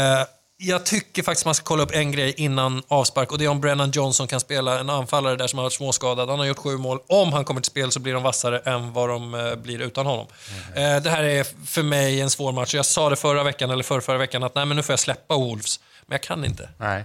jag 0.59 0.87
tycker 0.87 1.23
faktiskt 1.23 1.45
man 1.45 1.55
ska 1.55 1.65
kolla 1.65 1.83
upp 1.83 1.91
en 1.95 2.13
grej 2.13 2.35
innan 2.37 2.83
avspark 2.89 3.33
och 3.33 3.39
det 3.39 3.45
är 3.45 3.49
om 3.49 3.61
Brennan 3.61 3.91
Johnson 3.91 4.27
kan 4.27 4.41
spela 4.41 4.81
en 4.81 4.91
anfallare 4.91 5.37
där 5.37 5.47
som 5.47 5.59
har 5.59 5.65
varit 5.65 5.73
småskadad. 5.73 6.29
Han 6.31 6.39
har 6.39 6.47
gjort 6.47 6.59
sju 6.59 6.77
mål. 6.77 6.99
Om 7.09 7.33
han 7.33 7.45
kommer 7.45 7.61
till 7.61 7.71
spel 7.71 7.91
så 7.93 8.01
blir 8.01 8.15
de 8.15 8.23
vassare 8.23 8.59
än 8.59 8.93
vad 8.93 9.09
de 9.09 9.35
eh, 9.35 9.55
blir 9.55 9.79
utan 9.83 10.07
honom. 10.07 10.27
Eh, 10.75 10.97
det 11.03 11.11
här 11.11 11.23
är 11.23 11.47
för 11.67 11.83
mig 11.83 12.21
en 12.21 12.31
svår 12.31 12.53
match. 12.53 12.75
Jag 12.75 12.87
sa 12.87 13.11
det 13.11 13.17
förra 13.17 13.43
veckan, 13.43 13.71
eller 13.71 13.85
förra, 13.85 14.01
förra 14.01 14.19
veckan, 14.19 14.43
att 14.43 14.55
nej, 14.55 14.67
men 14.67 14.77
nu 14.77 14.83
får 14.83 14.93
jag 14.93 15.01
släppa 15.01 15.35
Wolves. 15.37 15.81
Men 16.07 16.15
jag 16.15 16.23
kan 16.23 16.45
inte. 16.45 16.69
Nej. 16.79 17.05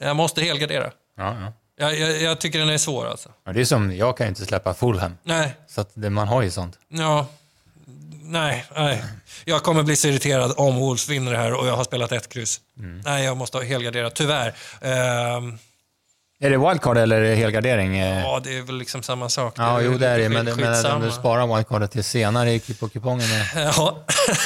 Jag 0.00 0.16
måste 0.16 0.42
helgardera. 0.42 0.90
Ja, 1.16 1.36
ja. 1.40 1.52
Jag, 1.76 1.98
jag, 1.98 2.22
jag 2.22 2.38
tycker 2.40 2.58
den 2.58 2.68
är 2.68 2.78
svår 2.78 3.06
alltså. 3.06 3.28
Ja, 3.44 3.52
det 3.52 3.60
är 3.60 3.64
som, 3.64 3.96
jag 3.96 4.16
kan 4.16 4.26
ju 4.26 4.28
inte 4.28 4.46
släppa 4.46 4.74
Fulham. 4.74 5.16
Nej, 5.22 5.54
Så 5.68 5.80
att 5.80 5.90
det, 5.94 6.10
man 6.10 6.28
har 6.28 6.42
ju 6.42 6.50
sånt. 6.50 6.78
ja. 6.88 7.26
Nej, 8.22 8.64
nej. 8.76 9.04
Jag 9.44 9.62
kommer 9.62 9.82
bli 9.82 9.96
så 9.96 10.08
irriterad 10.08 10.54
om 10.56 10.76
Wolves 10.76 11.08
vinner 11.08 11.32
det 11.32 11.38
här 11.38 11.52
och 11.54 11.66
jag 11.66 11.76
har 11.76 11.84
spelat 11.84 12.12
ett 12.12 12.28
kryss. 12.28 12.60
Nej, 13.04 13.24
jag 13.24 13.36
måste 13.36 13.56
ha 13.56 13.64
helgarderat, 13.64 14.14
tyvärr. 14.14 14.54
Ehm, 14.80 15.58
Är 16.42 16.50
det 16.50 16.58
wildcard 16.58 16.96
eller 16.98 17.16
är 17.20 17.30
det 17.30 17.34
helgardering? 17.34 17.98
Ja, 18.00 18.40
det 18.44 18.56
är 18.58 18.62
väl 18.62 18.78
liksom 18.78 19.02
samma 19.02 19.28
sak. 19.28 19.54
Ja, 19.56 19.80
jo 19.80 19.98
det 19.98 20.06
är 20.08 20.18
det. 20.18 20.28
Men, 20.28 20.44
men 20.44 20.86
om 20.86 21.02
du 21.02 21.10
sparar 21.10 21.54
wildcardet 21.56 21.90
till 21.90 22.04
senare 22.04 22.52
i- 22.52 22.60
på 22.80 22.88
kupongen. 22.88 23.30
eh, 23.30 23.62
Ja. 23.76 23.98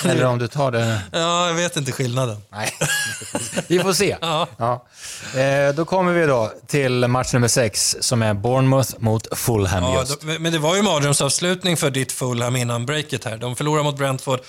Eller 0.05 0.25
om 0.25 0.39
du 0.39 0.49
tar 0.49 0.71
det... 0.71 1.01
ja, 1.13 1.47
jag 1.47 1.55
vet 1.55 1.77
inte 1.77 1.93
skillnaden. 1.93 2.37
Nej, 2.53 2.71
vi 3.69 3.79
får 3.79 3.93
se. 3.93 4.17
Ja. 4.21 4.47
Ja. 4.57 4.85
Eh, 5.41 5.75
då 5.75 5.85
kommer 5.85 6.13
vi 6.13 6.27
då 6.27 6.53
till 6.67 7.09
match 7.09 7.33
nummer 7.33 7.49
sex 7.49 7.97
som 8.01 8.23
är 8.23 8.35
Bournemouth 8.35 8.91
mot 8.99 9.39
Fulham 9.39 9.83
Ja, 9.85 10.01
just. 10.01 10.23
men 10.23 10.53
det 10.53 10.59
var 10.59 10.77
ju 10.77 10.83
mardrömsavslutning 10.83 11.77
för 11.77 11.91
ditt 11.91 12.13
Fulham 12.13 12.57
innan 12.57 12.87
breaket 12.87 13.25
här. 13.25 13.37
De 13.37 13.57
förlorade 13.57 13.85
mot 13.85 13.97
Brentford. 13.99 14.41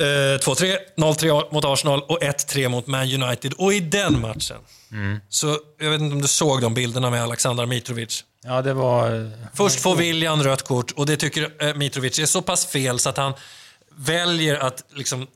Eh, 0.00 0.38
2-3, 0.38 0.76
0-3 0.96 1.52
mot 1.52 1.64
Arsenal 1.64 2.02
och 2.02 2.18
1-3 2.22 2.68
mot 2.68 2.86
Man 2.86 3.22
United. 3.22 3.52
Och 3.52 3.72
i 3.74 3.80
den 3.80 4.20
matchen, 4.20 4.56
Mm. 4.92 5.20
så 5.28 5.58
jag 5.80 5.90
vet 5.90 6.00
inte 6.00 6.14
om 6.14 6.22
du 6.22 6.28
såg 6.28 6.60
de 6.62 6.74
bilderna 6.74 7.10
med 7.10 7.22
Alexander 7.22 7.66
Mitrovic. 7.66 8.24
Ja, 8.44 8.62
det 8.62 8.74
var... 8.74 9.20
eh, 9.24 9.30
Först 9.54 9.80
får 9.80 9.96
William 9.96 10.42
rött 10.42 10.62
kort 10.62 10.90
och 10.90 11.06
det 11.06 11.16
tycker 11.16 11.64
eh, 11.68 11.74
Mitrovic 11.74 12.18
är 12.18 12.26
så 12.26 12.42
pass 12.42 12.66
fel 12.66 12.98
så 12.98 13.08
att 13.08 13.16
han 13.16 13.32
väljer 13.96 14.56
att 14.56 14.84
liksom... 14.94 15.26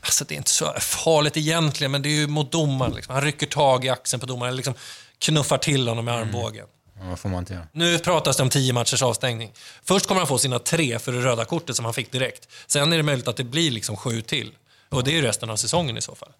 Alltså 0.00 0.24
det 0.24 0.34
är 0.34 0.36
inte 0.36 0.50
så 0.50 0.72
farligt 0.80 1.36
egentligen, 1.36 1.90
men 1.90 2.02
det 2.02 2.08
är 2.08 2.20
ju 2.20 2.26
mot 2.26 2.52
domaren. 2.52 2.92
Liksom. 2.94 3.14
Han 3.14 3.24
rycker 3.24 3.46
tag 3.46 3.84
i 3.84 3.88
axeln 3.88 4.20
på 4.20 4.26
domaren, 4.26 4.56
liksom 4.56 4.74
knuffar 5.18 5.58
till 5.58 5.88
honom 5.88 6.04
med 6.04 6.14
armbågen. 6.14 6.66
Vad 7.02 7.18
får 7.18 7.28
man 7.28 7.38
inte 7.38 7.54
göra? 7.54 7.66
Nu 7.72 7.98
pratas 7.98 8.36
det 8.36 8.42
om 8.42 8.50
tio 8.50 8.72
matchers 8.72 9.02
avstängning. 9.02 9.52
Först 9.84 10.06
kommer 10.06 10.20
han 10.20 10.28
få 10.28 10.38
sina 10.38 10.58
tre 10.58 10.98
för 10.98 11.12
det 11.12 11.20
röda 11.20 11.44
kortet 11.44 11.76
som 11.76 11.84
han 11.84 11.94
fick 11.94 12.12
direkt. 12.12 12.48
Sen 12.66 12.92
är 12.92 12.96
det 12.96 13.02
möjligt 13.02 13.28
att 13.28 13.36
det 13.36 13.44
blir 13.44 13.70
liksom 13.70 13.96
sju 13.96 14.22
till. 14.22 14.50
Och 14.88 15.04
det 15.04 15.10
är 15.10 15.14
ju 15.14 15.22
resten 15.22 15.50
av 15.50 15.56
säsongen 15.56 15.96
i 15.96 16.00
så 16.00 16.14
fall. 16.14 16.32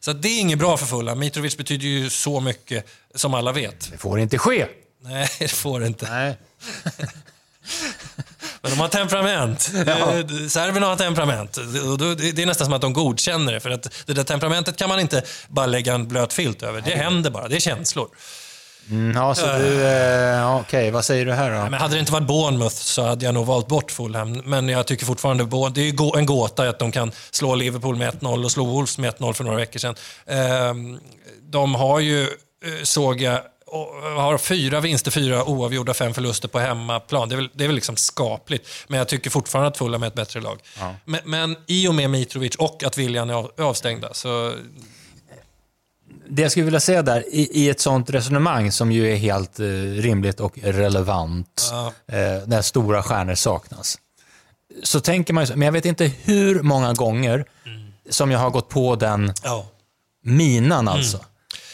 Så 0.00 0.12
det 0.12 0.28
är 0.28 0.40
inget 0.40 0.58
bra 0.58 0.76
för 0.76 0.86
Fulham. 0.86 1.18
Mitrovic 1.18 1.56
betyder 1.56 1.86
ju 1.86 2.10
så 2.10 2.40
mycket, 2.40 2.86
som 3.14 3.34
alla 3.34 3.52
vet. 3.52 3.90
Det 3.90 3.98
får 3.98 4.20
inte 4.20 4.38
ske. 4.38 4.66
Nej, 5.02 5.28
det 5.38 5.48
får 5.48 5.80
det 5.80 5.86
inte. 5.86 6.10
Nej. 6.10 6.38
Men 8.60 8.70
de 8.70 8.80
har 8.80 8.88
temperament. 8.88 9.70
Eh, 9.74 9.86
Serberna 10.48 10.86
har 10.86 10.96
temperament. 10.96 11.52
Det 12.34 12.42
är 12.42 12.46
nästan 12.46 12.64
som 12.64 12.74
att 12.74 12.80
de 12.80 12.92
godkänner 12.92 13.52
det. 13.52 13.60
För 13.60 13.70
att 13.70 13.92
det 14.06 14.12
där 14.12 14.24
temperamentet 14.24 14.76
kan 14.76 14.88
man 14.88 15.00
inte 15.00 15.22
bara 15.48 15.66
lägga 15.66 15.94
en 15.94 16.08
blöt 16.08 16.32
filt 16.32 16.62
över. 16.62 16.80
Det 16.80 16.96
händer 16.96 17.30
bara. 17.30 17.48
Det 17.48 17.56
är 17.56 17.60
känslor. 17.60 18.08
Mm, 18.90 19.16
ja, 19.16 19.34
så 19.34 19.46
du... 19.46 19.74
Ja, 19.74 20.60
Okej, 20.60 20.90
vad 20.90 21.04
säger 21.04 21.26
du 21.26 21.32
här 21.32 21.50
då? 21.50 21.70
Men 21.70 21.74
hade 21.80 21.94
det 21.94 22.00
inte 22.00 22.12
varit 22.12 22.26
Bournemouth 22.26 22.74
så 22.76 23.02
hade 23.06 23.24
jag 23.24 23.34
nog 23.34 23.46
valt 23.46 23.68
bort 23.68 23.90
Fulham. 23.90 24.32
Men 24.44 24.68
jag 24.68 24.86
tycker 24.86 25.06
fortfarande 25.06 25.44
det 25.74 25.80
är 25.88 26.18
en 26.18 26.26
gåta 26.26 26.68
att 26.68 26.78
de 26.78 26.92
kan 26.92 27.12
slå 27.30 27.54
Liverpool 27.54 27.96
med 27.96 28.14
1-0 28.14 28.44
och 28.44 28.50
slå 28.52 28.64
Wolves 28.64 28.98
med 28.98 29.14
1-0 29.14 29.32
för 29.32 29.44
några 29.44 29.56
veckor 29.56 29.78
sedan. 29.78 29.94
Ehm, 30.26 30.98
De 31.42 31.74
har 31.74 32.00
ju, 32.00 32.22
eh, 32.22 32.28
såg 32.82 33.20
jag, 33.20 33.40
har 34.16 34.38
fyra 34.38 34.80
vinster, 34.80 35.10
fyra 35.10 35.44
oavgjorda, 35.44 35.94
fem 35.94 36.14
förluster 36.14 36.48
på 36.48 36.58
hemmaplan. 36.58 37.28
Det 37.28 37.34
är 37.34 37.36
väl, 37.36 37.48
det 37.54 37.64
är 37.64 37.68
väl 37.68 37.74
liksom 37.74 37.96
skapligt. 37.96 38.68
Men 38.88 38.98
jag 38.98 39.08
tycker 39.08 39.30
fortfarande 39.30 39.68
att 39.68 39.76
Fulham 39.76 40.02
är 40.02 40.06
ett 40.06 40.14
bättre 40.14 40.40
lag. 40.40 40.60
Men, 41.04 41.20
men 41.24 41.56
i 41.66 41.88
och 41.88 41.94
med 41.94 42.10
Mitrovic 42.10 42.56
och 42.56 42.84
att 42.84 42.98
William 42.98 43.30
är 43.30 43.34
av- 43.34 43.50
avstängda 43.58 44.14
så... 44.14 44.52
Det 46.28 46.42
jag 46.42 46.50
skulle 46.50 46.64
vilja 46.64 46.80
säga 46.80 47.02
där, 47.02 47.24
i, 47.34 47.48
i 47.64 47.68
ett 47.68 47.80
sånt 47.80 48.10
resonemang 48.10 48.72
som 48.72 48.92
ju 48.92 49.12
är 49.12 49.16
helt 49.16 49.60
eh, 49.60 49.64
rimligt 50.02 50.40
och 50.40 50.58
relevant, 50.62 51.68
Ja. 51.70 51.92
eh, 52.16 52.42
när 52.46 52.62
stora 52.62 53.02
stjärnor 53.02 53.34
saknas, 53.34 53.98
så 54.82 55.00
tänker 55.00 55.34
man 55.34 55.42
ju, 55.42 55.46
så- 55.46 55.56
men 55.58 55.66
jag 55.66 55.72
vet 55.72 55.84
inte 55.84 56.04
hur 56.22 56.62
många 56.62 56.92
gånger 56.92 57.44
som 58.10 58.30
jag 58.30 58.38
har 58.38 58.50
gått 58.50 58.68
på 58.68 58.96
den 58.96 59.32
Ja. 59.44 59.66
minan 60.24 60.88
alltså. 60.88 61.20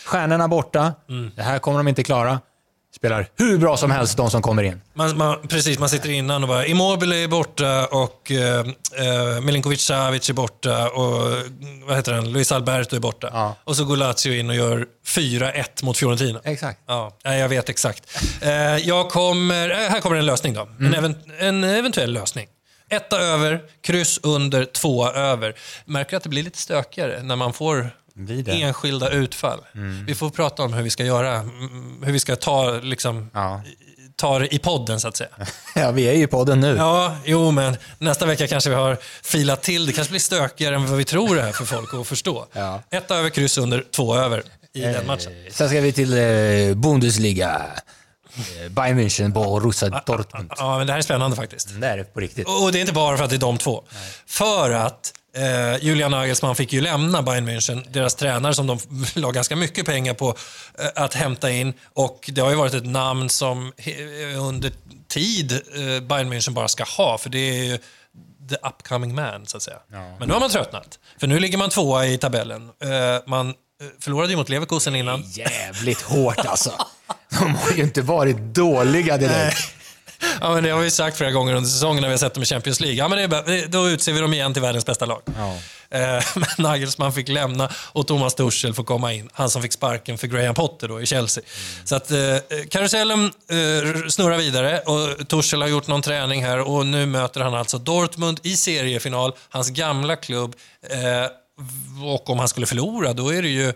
Stjärnorna 0.07 0.49
borta, 0.49 0.95
Mm. 1.09 1.31
det 1.37 1.43
här 1.43 1.59
kommer 1.59 1.79
de 1.79 1.89
inte 1.89 2.03
klara. 2.03 2.41
Spelar 2.97 3.27
hur 3.37 3.59
bra 3.59 3.77
som 3.77 3.91
helst 3.91 4.17
de 4.17 4.31
som 4.31 4.43
kommer 4.43 4.63
in. 4.63 4.81
Man, 4.95 5.17
man, 5.17 5.49
precis, 5.49 5.79
man 5.79 5.89
sitter 5.89 6.11
innan 6.11 6.43
och 6.43 6.49
bara 6.49 6.67
Immobile 6.67 7.17
är 7.17 7.29
borta 7.29 7.87
och 7.87 8.31
eh, 8.31 8.59
eh, 8.59 9.41
Milinkovic 9.43 9.81
Savic 9.81 10.31
är 10.31 10.35
borta 10.35 10.89
och 10.91 11.27
mm, 11.27 11.87
vad 11.87 11.97
heter 11.97 12.13
han? 12.13 12.33
Luis 12.33 12.53
Alberto 12.53 12.97
är 12.97 13.01
borta. 13.01 13.31
Ja. 13.33 13.57
Och 13.65 13.77
så 13.77 13.85
går 13.85 13.97
Lazio 13.97 14.33
in 14.33 14.51
och 14.51 14.57
gör 14.57 14.87
4-1 15.07 15.85
mot 15.85 15.99
Fiorentina. 15.99 16.41
Exakt. 16.45 16.81
Ja, 16.87 17.13
jag 17.23 17.49
vet 17.49 17.69
exakt. 17.69 18.19
Eh, 18.43 18.51
jag 18.77 19.11
kommer, 19.11 19.71
eh, 19.71 19.77
här 19.77 20.01
kommer 20.01 20.17
en 20.17 20.27
lösning 20.27 20.55
då. 20.55 20.69
En, 20.81 20.95
even, 20.95 21.17
en 21.39 21.65
eventuell 21.65 22.13
lösning. 22.13 22.47
Etta 22.91 23.21
över, 23.21 23.61
kryss 23.83 24.21
under, 24.23 24.65
tvåa 24.65 25.13
över. 25.13 25.55
Märker 25.85 26.17
att 26.17 26.23
det 26.23 26.29
blir 26.29 26.43
lite 26.43 26.59
stökigare 26.59 27.23
när 27.23 27.37
man 27.37 27.53
får? 27.53 27.91
Enskilda 28.47 29.11
utfall. 29.11 29.61
Vi 30.07 30.15
får 30.15 30.31
prata 30.31 30.63
om 30.63 30.73
hur 30.73 30.83
vi 30.83 30.91
ska 30.91 31.05
göra, 31.05 31.35
mm, 31.35 32.03
hur 32.05 32.13
vi 32.13 32.21
ska 32.21 32.37
ta, 32.37 32.71
liksom, 32.83 33.31
Ja. 33.35 33.63
ta 34.17 34.39
det 34.39 34.55
i 34.55 34.59
podden 34.59 35.01
så 35.01 35.09
att 35.09 35.17
säga. 35.17 35.31
ja, 35.75 35.91
vi 35.91 36.09
är 36.09 36.13
ju 36.15 36.27
på 36.27 36.45
den 36.45 36.61
nu. 36.61 36.77
Ja, 36.77 37.17
jo 37.25 37.51
men 37.51 37.77
nästa 37.99 38.27
vecka 38.27 38.47
kanske 38.47 38.71
vi 38.71 38.77
har 38.77 38.99
filat 39.23 39.63
till. 39.63 39.87
Det 39.87 39.93
kanske 39.93 40.11
blir 40.11 40.21
stökigare 40.21 40.75
än 40.75 40.87
vad 40.87 40.99
vi 40.99 41.05
tror 41.05 41.37
det 41.37 41.43
här 41.43 41.53
för 41.53 41.65
folk 41.65 41.95
att 41.95 42.07
förstå. 42.07 42.47
Ja. 42.53 42.83
Ett 42.91 43.11
över, 43.11 43.31
kryss 43.31 43.59
under, 43.59 43.85
två 43.91 44.17
över 44.17 44.43
i 44.75 44.81
den 44.81 45.07
matchen. 45.07 45.33
Eh, 45.47 45.53
Sen 45.53 45.69
ska 45.69 45.81
vi 45.81 45.93
till 45.93 46.13
eh, 46.13 46.75
Bundesliga. 46.75 47.63
Eh, 48.37 48.69
Bayern 48.69 48.99
München, 48.99 49.33
Borussia 49.33 50.03
Dortmund. 50.07 50.53
Ja, 50.57 50.79
men 50.79 50.87
det 50.87 50.93
här 50.93 50.99
är 50.99 51.03
spännande 51.03 51.37
faktiskt. 51.37 51.69
Det 51.81 51.87
är 51.87 51.97
det 51.97 52.05
på 52.05 52.21
riktigt. 52.21 52.49
Och 52.49 52.73
det 52.73 52.79
är 52.79 52.81
inte 52.81 52.93
bara 52.93 53.17
för 53.17 53.25
att 53.25 53.31
det 53.31 53.37
är 53.37 53.41
de 53.41 53.59
två. 53.59 53.85
För 54.27 54.71
att 54.71 55.13
eh, 55.37 55.85
Julian 55.85 56.11
Nagelsmann 56.11 56.57
fick 56.57 56.73
ju 56.73 56.81
lämna 56.81 57.23
Bayern 57.23 57.49
München, 57.49 57.87
deras 57.91 58.15
tränare 58.15 58.55
som 58.55 58.67
de 58.67 58.79
la 59.21 59.31
ganska 59.31 59.57
mycket 59.57 59.87
pengar 59.87 60.15
på 60.15 60.37
eh, 60.79 60.87
att 61.03 61.15
hämta 61.15 61.51
in. 61.51 61.75
Och 61.95 62.31
det 62.33 62.41
har 62.41 62.51
ju 62.51 62.57
varit 62.57 62.75
ett 62.75 62.87
namn 62.87 63.29
som 63.29 63.73
he- 63.79 64.35
under 64.37 64.73
tid 65.09 65.53
eh, 65.53 66.01
Bayern 66.03 66.33
München 66.33 66.51
bara 66.51 66.69
ska 66.69 66.85
ha, 66.85 67.19
för 67.19 67.31
det 67.31 67.39
är 67.39 67.65
ju 67.65 67.79
the 68.51 68.57
upcoming 68.69 69.15
man, 69.15 69.47
så 69.47 69.57
att 69.57 69.63
säga. 69.63 69.77
Men 70.19 70.29
nu 70.29 70.33
har 70.35 70.41
man 70.41 70.51
tröttnat. 70.51 70.99
För 71.21 71.27
nu 71.27 71.39
ligger 71.41 71.59
man 71.59 71.71
tvåa 71.71 72.07
i 72.07 72.19
tabellen. 72.19 72.63
Eh, 72.85 72.91
man 73.27 73.49
eh, 73.49 73.55
förlorade 74.01 74.31
ju 74.33 74.37
mot 74.37 74.49
Leverkusen 74.49 74.97
innan. 74.97 75.23
Jävligt 75.27 76.03
hårt 76.03 76.39
alltså. 76.39 76.73
De 77.41 77.55
har 77.55 77.71
ju 77.71 77.83
inte 77.83 78.03
varit 78.03 78.37
dåliga 78.37 79.17
direkt. 79.17 79.75
Ja, 80.41 80.55
men 80.55 80.65
det 80.65 80.71
har 80.71 80.81
vi 80.81 80.91
sagt 80.91 81.17
flera 81.17 81.31
gånger 81.31 81.55
under 81.55 81.71
säsongen 81.71 82.01
när 82.01 82.09
vi 82.09 82.13
har 82.13 82.19
sett 82.19 82.35
dem 82.35 82.43
i 82.43 82.47
Champions 82.47 82.81
League. 82.81 82.99
Ja, 82.99 83.09
men 83.09 83.31
det 83.31 83.67
då 83.67 83.89
utser 83.89 84.13
vi 84.13 84.21
dem 84.21 84.35
igen 84.35 84.53
till 84.53 84.63
världens 84.63 84.87
bästa 84.87 85.07
lag. 85.07 85.23
Ja. 85.39 85.57
Eh, 85.99 86.25
Men 86.37 86.49
Nagelsmann 86.59 87.13
fick 87.13 87.29
lämna 87.29 87.71
och 87.77 88.07
Thomas 88.07 88.35
Tuchel 88.35 88.75
får 88.75 88.85
komma 88.85 89.13
in. 89.13 89.29
Han 89.33 89.51
som 89.51 89.63
fick 89.63 89.73
sparken 89.73 90.19
för 90.19 90.27
Graham 90.27 90.55
Potter 90.55 90.89
då 90.89 91.01
i 91.01 91.07
Chelsea. 91.07 91.45
Så 91.85 91.97
att 91.97 92.11
eh, 92.11 92.19
karusellen 92.71 93.25
eh, 93.25 94.09
snurrar 94.09 94.39
vidare 94.39 94.81
och 94.81 95.29
Tuchel 95.29 95.63
har 95.63 95.69
gjort 95.69 95.87
någon 95.87 96.03
träning 96.03 96.45
här 96.45 96.59
och 96.59 96.87
nu 96.87 97.07
möter 97.07 97.41
han 97.41 97.55
alltså 97.55 97.79
Dortmund 97.79 98.41
i 98.43 98.57
seriefinal, 98.57 99.33
hans 99.49 99.71
gamla 99.71 100.17
klubb. 100.17 100.57
Eh, 100.91 101.31
och 102.05 102.31
om 102.31 102.39
han 102.39 102.49
skulle 102.49 102.67
förlora, 102.67 103.13
då 103.13 103.35
är 103.35 103.43
det 103.43 103.49
ju 103.49 103.73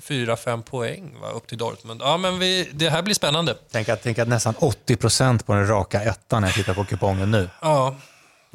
fyra, 0.00 0.36
fem 0.36 0.62
poäng 0.62 1.14
va, 1.20 1.30
upp 1.30 1.46
till 1.46 1.58
Dortmund. 1.58 2.00
Ja, 2.04 2.16
men 2.16 2.38
vi, 2.38 2.70
det 2.72 2.90
här 2.90 3.02
blir 3.02 3.14
spännande. 3.14 3.56
Tänk 3.70 3.88
att, 3.88 4.02
tänk 4.02 4.18
att 4.18 4.28
nästan 4.28 4.54
80% 4.54 5.44
på 5.44 5.54
den 5.54 5.68
raka 5.68 6.02
ettan 6.02 6.42
när 6.42 6.48
jag 6.48 6.54
tittar 6.54 6.74
på 6.74 6.84
kupongen 6.84 7.30
nu. 7.30 7.50
Ja, 7.60 7.96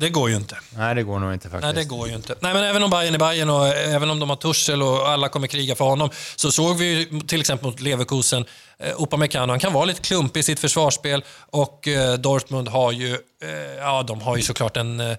det 0.02 0.10
går 0.10 0.30
ju 0.30 0.36
inte. 0.36 0.58
Nej, 0.78 0.96
det 0.96 1.04
går 1.04 1.20
nog 1.20 1.34
inte 1.34 1.50
faktiskt. 1.50 1.76
Nej, 1.76 1.84
det 1.84 1.90
går 1.90 2.08
ju 2.08 2.16
inte. 2.16 2.36
Nej, 2.40 2.54
men 2.54 2.64
även 2.64 2.84
om 2.84 2.90
Bayern 2.90 3.16
är 3.16 3.20
Bayern 3.20 3.50
och 3.50 3.68
även 3.68 4.10
om 4.10 4.20
de 4.20 4.30
har 4.30 4.36
Tuchel 4.36 4.84
och 4.84 5.10
alla 5.10 5.30
kommer 5.30 5.48
kriga 5.48 5.76
för 5.76 5.86
honom, 5.86 6.10
så 6.36 6.52
såg 6.52 6.78
vi 6.78 6.86
ju 6.86 7.20
till 7.20 7.40
exempel 7.40 7.66
mot 7.66 7.80
Leverkusen, 7.80 8.46
eh, 8.80 8.94
Upamecano, 8.98 9.52
han 9.52 9.60
kan 9.60 9.74
vara 9.74 9.86
lite 9.86 10.02
klumpig 10.02 10.40
i 10.40 10.44
sitt 10.44 10.60
försvarsspel 10.60 11.24
och 11.50 11.88
eh, 11.88 12.14
Dortmund 12.14 12.68
har 12.68 12.92
ju, 12.92 13.14
eh, 13.44 13.50
ja, 13.80 14.04
de 14.04 14.22
har 14.22 14.38
ju 14.38 14.44
såklart 14.44 14.78
en, 14.78 15.00
eh, 15.00 15.18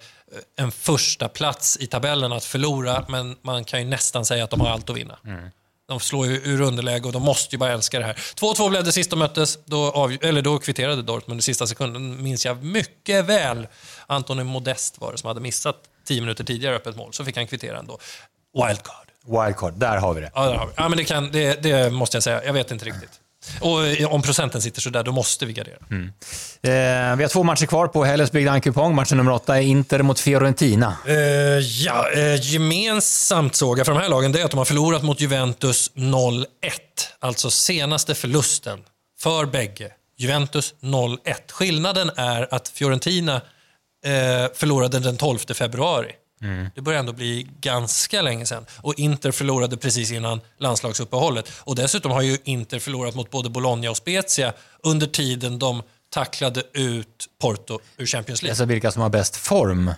en 0.59 0.73
första 0.73 1.29
plats 1.29 1.77
i 1.81 1.87
tabellen 1.87 2.33
att 2.33 2.45
förlora, 2.45 3.05
men 3.09 3.37
man 3.43 3.65
kan 3.65 3.81
ju 3.81 3.87
nästan 3.87 4.25
säga 4.25 4.45
att 4.45 4.51
de 4.51 4.61
har 4.61 4.71
allt 4.71 4.91
att 4.91 4.97
vinna. 4.97 5.19
De 5.93 6.01
slår 6.01 6.27
ju 6.27 6.33
ur 6.37 6.61
underläge 6.61 7.07
och 7.07 7.13
de 7.13 7.23
måste 7.23 7.55
ju 7.55 7.59
bara 7.59 7.73
älska 7.73 7.99
det 7.99 8.05
här. 8.05 8.15
2-2 8.15 8.71
blev 8.71 8.85
det 8.85 8.93
sist 8.93 9.11
de 9.11 9.19
möttes. 9.19 9.59
Då, 9.65 9.91
av, 9.91 10.17
eller 10.21 10.43
då 10.43 10.59
kvitterade 10.59 11.03
Dortmund 11.03 11.41
i 11.41 11.43
sista 11.43 11.67
sekunden, 11.67 12.23
minns 12.23 12.47
jag 12.47 12.65
mycket 12.65 13.25
väl. 13.25 13.67
Antoni 14.07 14.45
Modest 14.45 15.01
var 15.01 15.13
det 15.13 15.19
som 15.19 15.29
hade 15.29 15.41
missat 15.41 15.77
10 16.07 16.21
minuter 16.21 16.45
tidigare 16.45 16.77
öppet 16.77 16.97
mål. 16.97 17.13
Så 17.13 17.25
fick 17.25 17.37
han 17.37 17.47
kvittera 17.47 17.79
ändå. 17.79 17.99
Wildcard. 18.55 19.07
Wildcard, 19.27 19.75
där 19.75 19.97
har 19.97 20.15
vi 20.15 20.21
det. 20.21 20.31
Ja, 20.35 20.47
där 20.47 20.55
har 20.55 20.67
vi. 20.67 20.73
ja 20.77 20.89
men 20.89 20.99
det, 20.99 21.05
kan, 21.05 21.31
det, 21.33 21.63
det 21.63 21.91
måste 21.91 22.17
jag 22.17 22.23
säga. 22.23 22.45
Jag 22.45 22.53
vet 22.53 22.71
inte 22.71 22.85
riktigt. 22.85 23.11
Och 23.61 23.87
eh, 23.87 24.13
om 24.13 24.23
procenten 24.23 24.63
sitter 24.63 24.81
så 24.81 24.91
där, 24.91 25.03
då 25.03 25.13
måste 25.13 25.47
vi 25.47 25.53
gardera. 25.53 25.77
Eh, 26.63 27.17
vi 27.17 27.23
har 27.25 27.29
två 27.29 27.43
matcher 27.43 27.67
kvar 27.67 27.87
på 27.87 28.05
helgens 28.05 28.33
Big 28.33 28.45
Nine-kupong. 28.45 28.95
Matchen 28.95 29.17
nummer 29.17 29.33
åtta 29.33 29.57
är 29.59 29.63
Inter 29.63 30.03
mot 30.03 30.21
Fiorentina. 30.21 30.97
Eh, 31.07 31.15
ja, 31.59 32.11
eh, 32.11 32.41
gemensamt 32.41 33.55
såg 33.55 33.79
jag 33.79 33.87
för 33.87 33.93
de 33.93 34.01
här 34.01 34.09
lagen 34.09 34.33
det 34.33 34.41
är 34.41 34.45
att 34.45 34.51
de 34.51 34.59
har 34.59 34.65
förlorat 34.65 35.03
mot 35.03 35.21
Juventus 35.21 35.91
0-1. 35.95 36.45
Alltså 37.21 37.51
senaste 37.51 38.15
förlusten 38.15 38.79
för 39.21 39.47
bägge. 39.47 39.93
Juventus 40.19 40.75
0-1. 40.81 41.19
Skillnaden 41.51 42.11
är 42.17 42.55
att 42.55 42.69
Fiorentina 42.69 43.35
eh, 44.05 44.53
förlorade 44.55 44.99
den 44.99 45.17
12 45.17 45.39
februari. 45.39 46.13
Det 46.75 46.81
börjar 46.81 47.01
ändå 47.01 47.13
bli 47.13 47.49
ganska 47.61 48.23
länge 48.23 48.47
sedan. 48.47 48.67
Och 48.77 48.95
Inter 48.99 49.31
förlorade 49.31 49.77
precis 49.77 50.13
innan 50.13 50.41
landslagsuppehållet. 50.59 51.53
Och 51.59 51.77
dessutom 51.77 52.13
har 52.13 52.23
ju 52.23 52.39
Inter 52.45 52.79
förlorat 52.79 53.15
mot 53.15 53.31
både 53.31 53.51
Bologna 53.51 53.91
och 53.91 53.97
Spezia 53.97 54.53
under 54.83 55.07
tiden 55.07 55.59
de 55.59 55.83
tacklade 56.11 56.63
ut 56.73 57.29
Porto 57.41 57.79
ur 57.97 58.07
Champions 58.07 58.43
League. 58.43 58.53
Alltså 58.53 58.65
vilka 58.65 58.93
som 58.93 59.03
har 59.03 59.11
bäst 59.11 59.37
form. 59.37 59.93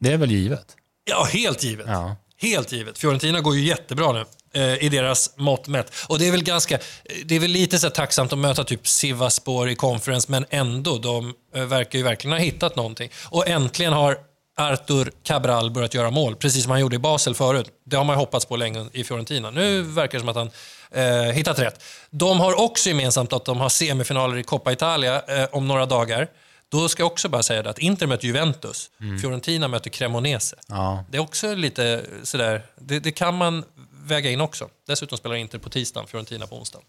Det 0.00 0.12
är 0.12 0.16
väl 0.16 0.30
givet? 0.30 0.76
Ja, 1.04 1.24
helt 1.32 1.64
givet. 1.64 1.86
Ja. 1.88 2.16
Helt 2.36 2.72
givet. 2.72 2.98
Fiorentina 2.98 3.40
går 3.40 3.56
ju 3.56 3.64
jättebra 3.64 4.12
nu 4.12 4.24
eh, 4.54 4.84
i 4.84 4.88
deras 4.88 5.36
mått 5.36 5.68
mätt. 5.68 5.92
Och 6.08 6.18
det 6.18 6.28
är 6.28 6.30
väl 6.30 6.44
ganska, 6.44 6.78
det 7.24 7.36
är 7.36 7.40
väl 7.40 7.50
lite 7.50 7.78
så 7.78 7.90
tacksamt 7.90 8.32
att 8.32 8.38
möta 8.38 8.64
typ 8.64 8.88
Sivaspor 8.88 9.68
i 9.68 9.74
conference, 9.74 10.30
men 10.30 10.44
ändå, 10.50 10.98
de 10.98 11.34
eh, 11.54 11.64
verkar 11.64 11.98
ju 11.98 12.04
verkligen 12.04 12.32
ha 12.32 12.44
hittat 12.44 12.76
någonting. 12.76 13.10
Och 13.24 13.48
äntligen 13.48 13.92
har 13.92 14.18
Artur 14.56 15.12
Cabral 15.22 15.70
börjat 15.70 15.94
göra 15.94 16.10
mål, 16.10 16.36
precis 16.36 16.62
som 16.62 16.70
han 16.70 16.80
gjorde 16.80 16.96
i 16.96 16.98
Basel 16.98 17.34
förut. 17.34 17.66
Det 17.84 17.96
har 17.96 18.04
man 18.04 18.16
hoppats 18.16 18.46
på 18.46 18.56
länge 18.56 18.86
i 18.92 19.04
Fiorentina. 19.04 19.50
Nu 19.50 19.82
verkar 19.82 20.18
det 20.18 20.20
som 20.20 20.28
att 20.28 20.36
han 20.36 20.50
eh, 20.90 21.32
hittat 21.32 21.58
rätt. 21.58 21.84
De 22.10 22.40
har 22.40 22.60
också 22.60 22.88
gemensamt 22.88 23.32
att 23.32 23.44
de 23.44 23.60
har 23.60 23.68
semifinaler 23.68 24.36
i 24.36 24.42
Coppa 24.42 24.72
Italia 24.72 25.22
eh, 25.22 25.48
om 25.52 25.68
några 25.68 25.86
dagar. 25.86 26.28
Då 26.68 26.88
ska 26.88 27.02
jag 27.02 27.12
också 27.12 27.28
bara 27.28 27.42
säga 27.42 27.62
det 27.62 27.70
att 27.70 27.78
Inter 27.78 28.06
möter 28.06 28.26
Juventus, 28.26 28.90
Fiorentina 29.20 29.68
möter 29.68 29.90
Cremonese. 29.90 30.54
Ja. 30.68 31.04
Det 31.10 31.16
är 31.16 31.20
också 31.22 31.54
lite 31.54 32.04
sådär, 32.22 32.62
det, 32.80 33.00
det 33.00 33.12
kan 33.12 33.34
man 33.34 33.64
väga 34.04 34.30
in 34.30 34.40
också. 34.40 34.68
Dessutom 34.86 35.18
spelar 35.18 35.36
Inter 35.36 35.58
på 35.58 35.70
tisdagen, 35.70 36.06
Fiorentina 36.08 36.46
på 36.46 36.56
onsdagen. 36.56 36.86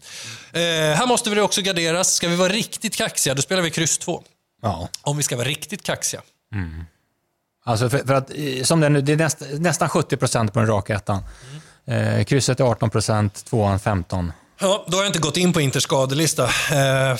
Eh, 0.53 0.61
här 0.61 1.07
måste 1.07 1.29
vi 1.29 1.41
också 1.41 1.61
garderas. 1.61 2.13
Ska 2.13 2.27
vi 2.27 2.35
vara 2.35 2.53
riktigt 2.53 2.95
kaxiga, 2.95 3.33
då 3.33 3.41
spelar 3.41 3.61
vi 3.61 3.71
kryss 3.71 3.97
2. 3.97 4.23
Ja. 4.61 4.89
Om 5.01 5.17
vi 5.17 5.23
ska 5.23 5.35
vara 5.35 5.47
riktigt 5.47 5.83
kaxiga. 5.83 6.21
Alltså 7.63 7.89
för, 7.89 7.97
för 7.97 8.13
att, 8.13 8.29
eh, 8.29 8.63
som 8.63 8.79
det 8.79 8.85
är 8.85 8.89
nu, 8.89 9.01
det 9.01 9.11
är 9.13 9.17
näst, 9.17 9.37
nästan 9.59 9.89
70 9.89 10.17
procent 10.17 10.53
på 10.53 10.59
den 10.59 10.67
raka 10.67 10.95
ettan. 10.95 11.23
Eh, 11.85 12.23
krysset 12.23 12.59
är 12.59 12.63
18 12.63 12.89
procent, 12.89 13.45
tvåan 13.45 13.79
15. 13.79 14.31
Ja, 14.59 14.85
då 14.87 14.97
har 14.97 15.03
jag 15.03 15.09
inte 15.09 15.19
gått 15.19 15.37
in 15.37 15.53
på 15.53 15.61
Inters 15.61 15.83
skadelista. 15.83 16.43
Eh, 16.43 17.17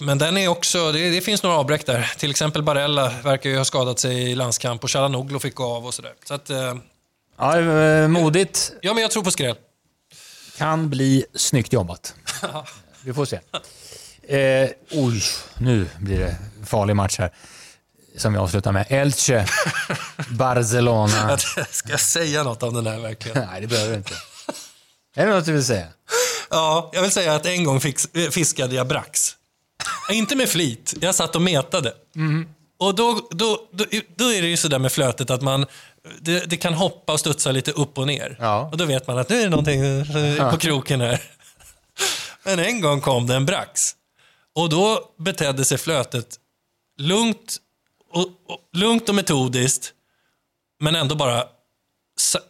men 0.00 0.18
den 0.18 0.36
är 0.36 0.48
också, 0.48 0.92
det, 0.92 1.10
det 1.10 1.20
finns 1.20 1.42
några 1.42 1.56
avbräck 1.56 1.86
där. 1.86 2.12
Till 2.18 2.30
exempel 2.30 2.62
Barella 2.62 3.12
verkar 3.24 3.50
ju 3.50 3.56
ha 3.56 3.64
skadat 3.64 3.98
sig 3.98 4.30
i 4.30 4.34
landskamp 4.34 4.84
och 4.84 4.90
Chalanoglu 4.90 5.38
fick 5.38 5.54
gå 5.54 5.64
av 5.64 5.86
och 5.86 5.94
sådär. 5.94 6.12
Så 6.28 6.34
att, 6.34 6.50
eh, 6.50 6.74
Ja, 7.38 7.58
eh, 7.60 8.08
modigt. 8.08 8.72
ja, 8.80 8.94
men 8.94 9.02
jag 9.02 9.10
tror 9.10 9.22
på 9.22 9.30
skräll. 9.30 9.56
Kan 10.58 10.90
bli 10.90 11.24
snyggt 11.34 11.72
jobbat. 11.72 12.14
Vi 13.04 13.12
får 13.12 13.24
se. 13.24 13.40
Eh, 14.36 14.70
oj, 14.90 15.22
nu 15.58 15.86
blir 15.98 16.18
det 16.18 16.36
farlig 16.66 16.96
match 16.96 17.18
här. 17.18 17.30
Som 18.16 18.32
vi 18.32 18.38
avslutar 18.38 18.72
med. 18.72 18.86
Elche, 18.88 19.46
Barcelona. 20.30 21.38
Ska 21.70 21.90
jag 21.90 22.00
säga 22.00 22.42
något 22.42 22.62
om 22.62 22.74
den 22.74 22.86
här 22.86 22.98
verkligen? 22.98 23.46
Nej, 23.46 23.60
det 23.60 23.66
behöver 23.66 23.90
du 23.90 23.96
inte. 23.96 24.14
Är 25.16 25.26
det 25.26 25.32
något 25.32 25.44
du 25.44 25.52
vill 25.52 25.64
säga? 25.64 25.86
Ja, 26.50 26.90
jag 26.92 27.02
vill 27.02 27.10
säga 27.10 27.34
att 27.34 27.46
en 27.46 27.64
gång 27.64 27.80
fix, 27.80 28.08
fiskade 28.30 28.74
jag 28.74 28.88
brax. 28.88 29.36
Inte 30.10 30.36
med 30.36 30.48
flit, 30.48 30.94
jag 31.00 31.14
satt 31.14 31.36
och 31.36 31.42
metade. 31.42 31.92
Och 32.78 32.94
då, 32.94 33.28
då, 33.30 33.68
då, 33.72 33.84
då 34.16 34.32
är 34.32 34.42
det 34.42 34.48
ju 34.48 34.56
sådär 34.56 34.78
med 34.78 34.92
flötet 34.92 35.30
att 35.30 35.42
man, 35.42 35.66
det, 36.20 36.50
det 36.50 36.56
kan 36.56 36.74
hoppa 36.74 37.12
och 37.12 37.20
studsa 37.20 37.52
lite 37.52 37.70
upp 37.72 37.98
och 37.98 38.06
ner. 38.06 38.36
Ja. 38.40 38.68
Och 38.72 38.76
då 38.76 38.84
vet 38.84 39.06
man 39.06 39.18
att 39.18 39.28
nu 39.28 39.38
är 39.40 39.44
det 39.44 39.50
någonting 39.50 39.84
eh, 39.84 40.50
på 40.50 40.58
kroken 40.58 41.00
här. 41.00 41.22
Men 42.44 42.58
en 42.58 42.80
gång 42.80 43.00
kom 43.00 43.26
det 43.26 43.34
en 43.34 43.46
brax. 43.46 43.92
Och 44.54 44.68
då 44.68 45.00
betedde 45.18 45.64
sig 45.64 45.78
flötet 45.78 46.26
lugnt 46.98 47.56
och, 48.12 48.28
och, 48.46 48.58
lugnt 48.72 49.08
och 49.08 49.14
metodiskt, 49.14 49.92
men 50.80 50.94
ändå 50.94 51.14
bara, 51.14 51.44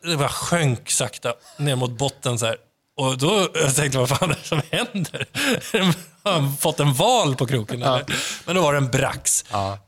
det 0.02 0.16
bara 0.16 0.28
sjönk 0.28 0.90
sakta 0.90 1.34
ner 1.58 1.76
mot 1.76 1.90
botten 1.90 2.38
så 2.38 2.46
här. 2.46 2.56
Och 2.96 3.18
då 3.18 3.48
jag 3.54 3.76
tänkte 3.76 3.98
vad 3.98 4.08
fan 4.08 4.30
är 4.30 4.34
det 4.34 4.48
som 4.48 4.62
händer? 4.70 5.26
Har 6.22 6.32
han 6.32 6.56
fått 6.56 6.80
en 6.80 6.92
val 6.92 7.36
på 7.36 7.46
kroken 7.46 7.82
eller? 7.82 8.04
Men 8.44 8.56
då 8.56 8.62
var 8.62 8.72
det 8.72 8.78
en 8.78 8.90
brax. 8.90 9.44
Ja. 9.50 9.78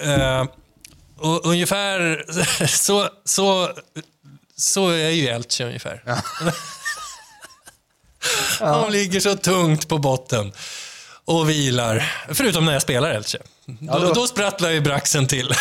Eh, 0.00 0.44
och 1.18 1.46
ungefär 1.46 2.24
så, 2.66 3.08
så, 3.24 3.70
så 4.56 4.88
är 4.88 5.10
ju 5.10 5.28
Elche 5.28 5.64
ungefär. 5.64 6.02
De 8.58 8.90
ligger 8.92 9.20
så 9.20 9.36
tungt 9.36 9.88
på 9.88 9.98
botten 9.98 10.52
och 11.26 11.50
vilar. 11.50 12.12
Förutom 12.34 12.64
när 12.64 12.72
jag 12.72 12.82
spelar 12.82 13.10
Elche. 13.10 13.38
Då, 13.66 13.98
då- 13.98 14.12
då 14.12 14.26
sprattlar 14.26 14.70
ju 14.70 14.80
braxen 14.80 15.26
till. 15.26 15.52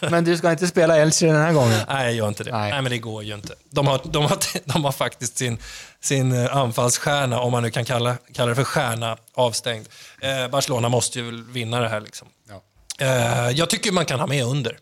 Men 0.00 0.24
du 0.24 0.36
ska 0.36 0.50
inte 0.50 0.66
spela 0.66 0.96
Elche 0.96 1.26
den 1.26 1.36
här 1.42 1.52
gången? 1.52 1.80
Nej, 1.88 2.04
jag 2.04 2.14
gör 2.14 2.28
inte 2.28 2.44
det. 2.44 2.52
Nej. 2.52 2.70
Nej. 2.70 2.82
men 2.82 2.90
det 2.92 2.98
går 2.98 3.24
ju 3.24 3.34
inte. 3.34 3.54
De 3.70 3.86
har, 3.86 4.00
de 4.04 4.24
har, 4.24 4.38
de 4.72 4.84
har 4.84 4.92
faktiskt 4.92 5.36
sin, 5.38 5.58
sin 6.00 6.32
eh, 6.44 6.56
anfallsstjärna, 6.56 7.40
om 7.40 7.52
man 7.52 7.62
nu 7.62 7.70
kan 7.70 7.84
kalla, 7.84 8.16
kalla 8.34 8.48
det 8.48 8.54
för 8.54 8.64
stjärna, 8.64 9.16
avstängd. 9.34 9.88
Eh, 10.20 10.48
Barcelona 10.48 10.88
måste 10.88 11.18
ju 11.20 11.44
vinna 11.52 11.80
det 11.80 11.88
här. 11.88 12.00
Liksom. 12.00 12.28
Ja. 12.48 12.62
Eh, 13.06 13.50
jag 13.50 13.70
tycker 13.70 13.92
man 13.92 14.04
kan 14.06 14.20
ha 14.20 14.26
med 14.26 14.44
under. 14.44 14.78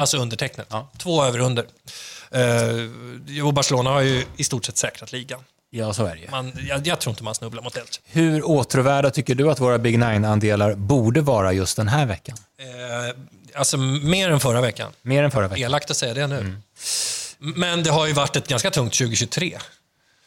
Alltså 0.00 0.18
undertecknet. 0.18 0.68
Två 0.98 1.24
över 1.24 1.38
under. 1.38 1.64
Eh, 2.30 3.44
och 3.46 3.54
Barcelona 3.54 3.90
har 3.90 4.00
ju 4.00 4.24
i 4.36 4.44
stort 4.44 4.64
sett 4.64 4.76
säkrat 4.78 5.12
ligan. 5.12 5.40
Ja, 5.74 5.92
så 5.92 6.06
är 6.06 6.14
det 6.14 6.20
ju. 6.20 6.30
Man, 6.30 6.52
jag, 6.68 6.86
jag 6.86 7.00
tror 7.00 7.10
inte 7.12 7.24
man 7.24 7.34
snubblar 7.34 7.62
mot 7.62 7.76
Elche. 7.76 8.00
Hur 8.04 8.46
åtråvärda 8.46 9.10
tycker 9.10 9.34
du 9.34 9.50
att 9.50 9.60
våra 9.60 9.78
Big 9.78 9.98
Nine-andelar 9.98 10.74
borde 10.74 11.20
vara 11.20 11.52
just 11.52 11.76
den 11.76 11.88
här 11.88 12.06
veckan? 12.06 12.36
Eh, 12.58 13.16
alltså 13.54 13.76
mer 13.76 14.30
än 14.30 14.40
förra 14.40 14.60
veckan. 14.60 14.92
Mer 15.02 15.22
än 15.22 15.30
förra 15.30 15.48
veckan 15.48 15.64
Elakt 15.64 15.90
att 15.90 15.96
säga 15.96 16.14
det 16.14 16.26
nu. 16.26 16.56
Men 17.38 17.82
det 17.82 17.90
har 17.90 18.06
ju 18.06 18.12
varit 18.12 18.36
ett 18.36 18.48
ganska 18.48 18.70
tungt 18.70 18.92
2023. 18.94 19.58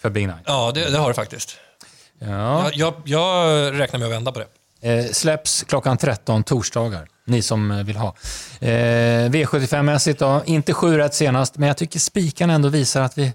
för 0.01 0.09
Big 0.09 0.27
Nine. 0.27 0.37
Ja, 0.45 0.71
det, 0.75 0.89
det 0.89 0.97
har 0.97 1.07
det 1.07 1.13
faktiskt. 1.13 1.57
Ja. 2.19 2.69
Jag, 2.73 2.73
jag, 2.75 2.93
jag 3.05 3.79
räknar 3.79 3.99
med 3.99 4.05
att 4.05 4.13
vända 4.13 4.31
på 4.31 4.39
det. 4.39 4.47
Eh, 4.89 5.05
släpps 5.11 5.63
klockan 5.63 5.97
13 5.97 6.43
torsdagar, 6.43 7.07
ni 7.25 7.41
som 7.41 7.71
eh, 7.71 7.83
vill 7.83 7.95
ha. 7.97 8.15
Eh, 8.59 8.69
V75-mässigt 9.29 10.19
då, 10.19 10.43
inte 10.45 10.73
sju 10.73 10.97
rätt 10.97 11.13
senast, 11.13 11.57
men 11.57 11.67
jag 11.67 11.77
tycker 11.77 11.99
spikan 11.99 12.49
ändå 12.49 12.69
visar 12.69 13.01
att 13.01 13.17
vi, 13.17 13.33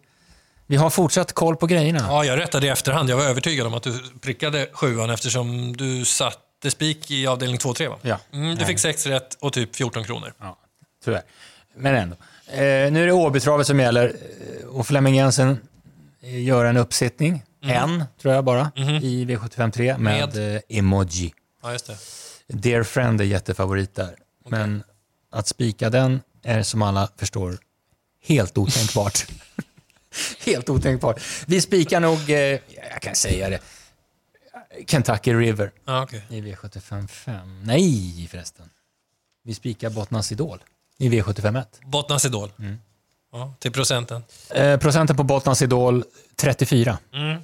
vi 0.71 0.77
har 0.77 0.91
fortsatt 0.91 1.33
koll 1.33 1.57
på 1.57 1.67
grejerna. 1.67 1.99
Ja, 2.09 2.25
jag 2.25 2.39
rättade 2.39 2.67
i 2.67 2.69
efterhand. 2.69 3.11
Jag 3.11 3.17
var 3.17 3.25
övertygad 3.25 3.67
om 3.67 3.75
att 3.75 3.83
du 3.83 4.03
prickade 4.21 4.69
sjuan 4.73 5.11
eftersom 5.11 5.77
du 5.77 6.05
satte 6.05 6.71
spik 6.71 7.11
i 7.11 7.27
avdelning 7.27 7.59
2-3 7.59 7.89
va? 7.89 7.97
Ja. 8.03 8.19
Mm, 8.33 8.57
du 8.57 8.65
fick 8.65 8.79
sex 8.79 9.07
rätt 9.07 9.35
och 9.41 9.53
typ 9.53 9.77
14 9.77 10.05
kronor. 10.05 10.33
Ja, 10.41 10.59
tyvärr. 11.05 11.23
Men 11.77 11.95
ändå. 11.95 12.17
Eh, 12.47 12.93
nu 12.93 13.03
är 13.03 13.07
det 13.07 13.13
Åbytravet 13.13 13.67
som 13.67 13.81
gäller 13.81 14.17
eh, 14.61 14.67
och 14.67 14.87
Flemming 14.87 15.15
Jensen 15.15 15.59
eh, 16.21 16.43
gör 16.43 16.65
en 16.65 16.77
uppsittning, 16.77 17.43
en 17.63 18.05
tror 18.23 18.35
jag 18.35 18.45
bara, 18.45 18.73
i 19.03 19.25
V75 19.25 19.71
3 19.71 19.99
med, 19.99 20.55
eh, 20.55 20.61
emoji. 20.69 21.35
Ja, 21.63 21.73
just 21.73 21.87
det. 21.87 21.97
Dear 22.49 22.83
Friend 22.83 23.21
är 23.21 23.25
jättefavorit 23.25 23.95
där. 23.95 24.17
Men 24.49 24.83
att 25.31 25.49
spika 25.49 25.91
den 25.91 26.21
är 26.43 26.63
som 26.63 26.83
alla 26.83 27.09
förstår 27.17 27.59
helt 28.27 28.59
otänkbart. 28.59 29.27
helt 30.47 30.69
otänkbart. 30.71 31.23
Vi 31.47 31.61
spikar 31.61 32.01
nog, 32.01 32.31
eh, 32.31 32.37
jag 32.93 33.03
kan 33.03 33.15
säga 33.15 33.49
det, 33.51 33.61
Kentucky 34.87 35.35
River 35.35 35.73
Ja, 35.85 36.03
okej. 36.03 36.23
i 36.29 36.41
V75 36.41 37.07
5. 37.09 37.63
Nej 37.65 38.29
förresten. 38.31 38.71
Vi 39.45 39.55
spikar 39.55 39.91
Bottnas 39.91 40.33
Idol 40.33 40.59
i 40.99 41.09
V75 41.09 41.61
1. 41.61 41.81
Bottnas 41.85 42.25
Idol. 42.25 42.53
Ja, 43.33 43.55
till 43.59 43.73
procenten. 43.73 44.23
Eh, 44.51 44.77
procenten 44.79 45.17
på 45.17 45.23
Bottnas 45.23 45.63
Idol 45.63 46.05
34. 46.37 46.99
Mm. 47.15 47.43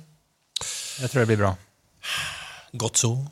Jag 1.00 1.10
tror 1.10 1.20
det 1.20 1.26
blir 1.26 1.36
bra. 1.36 1.56
Gott 2.72 2.96
så. 2.96 3.26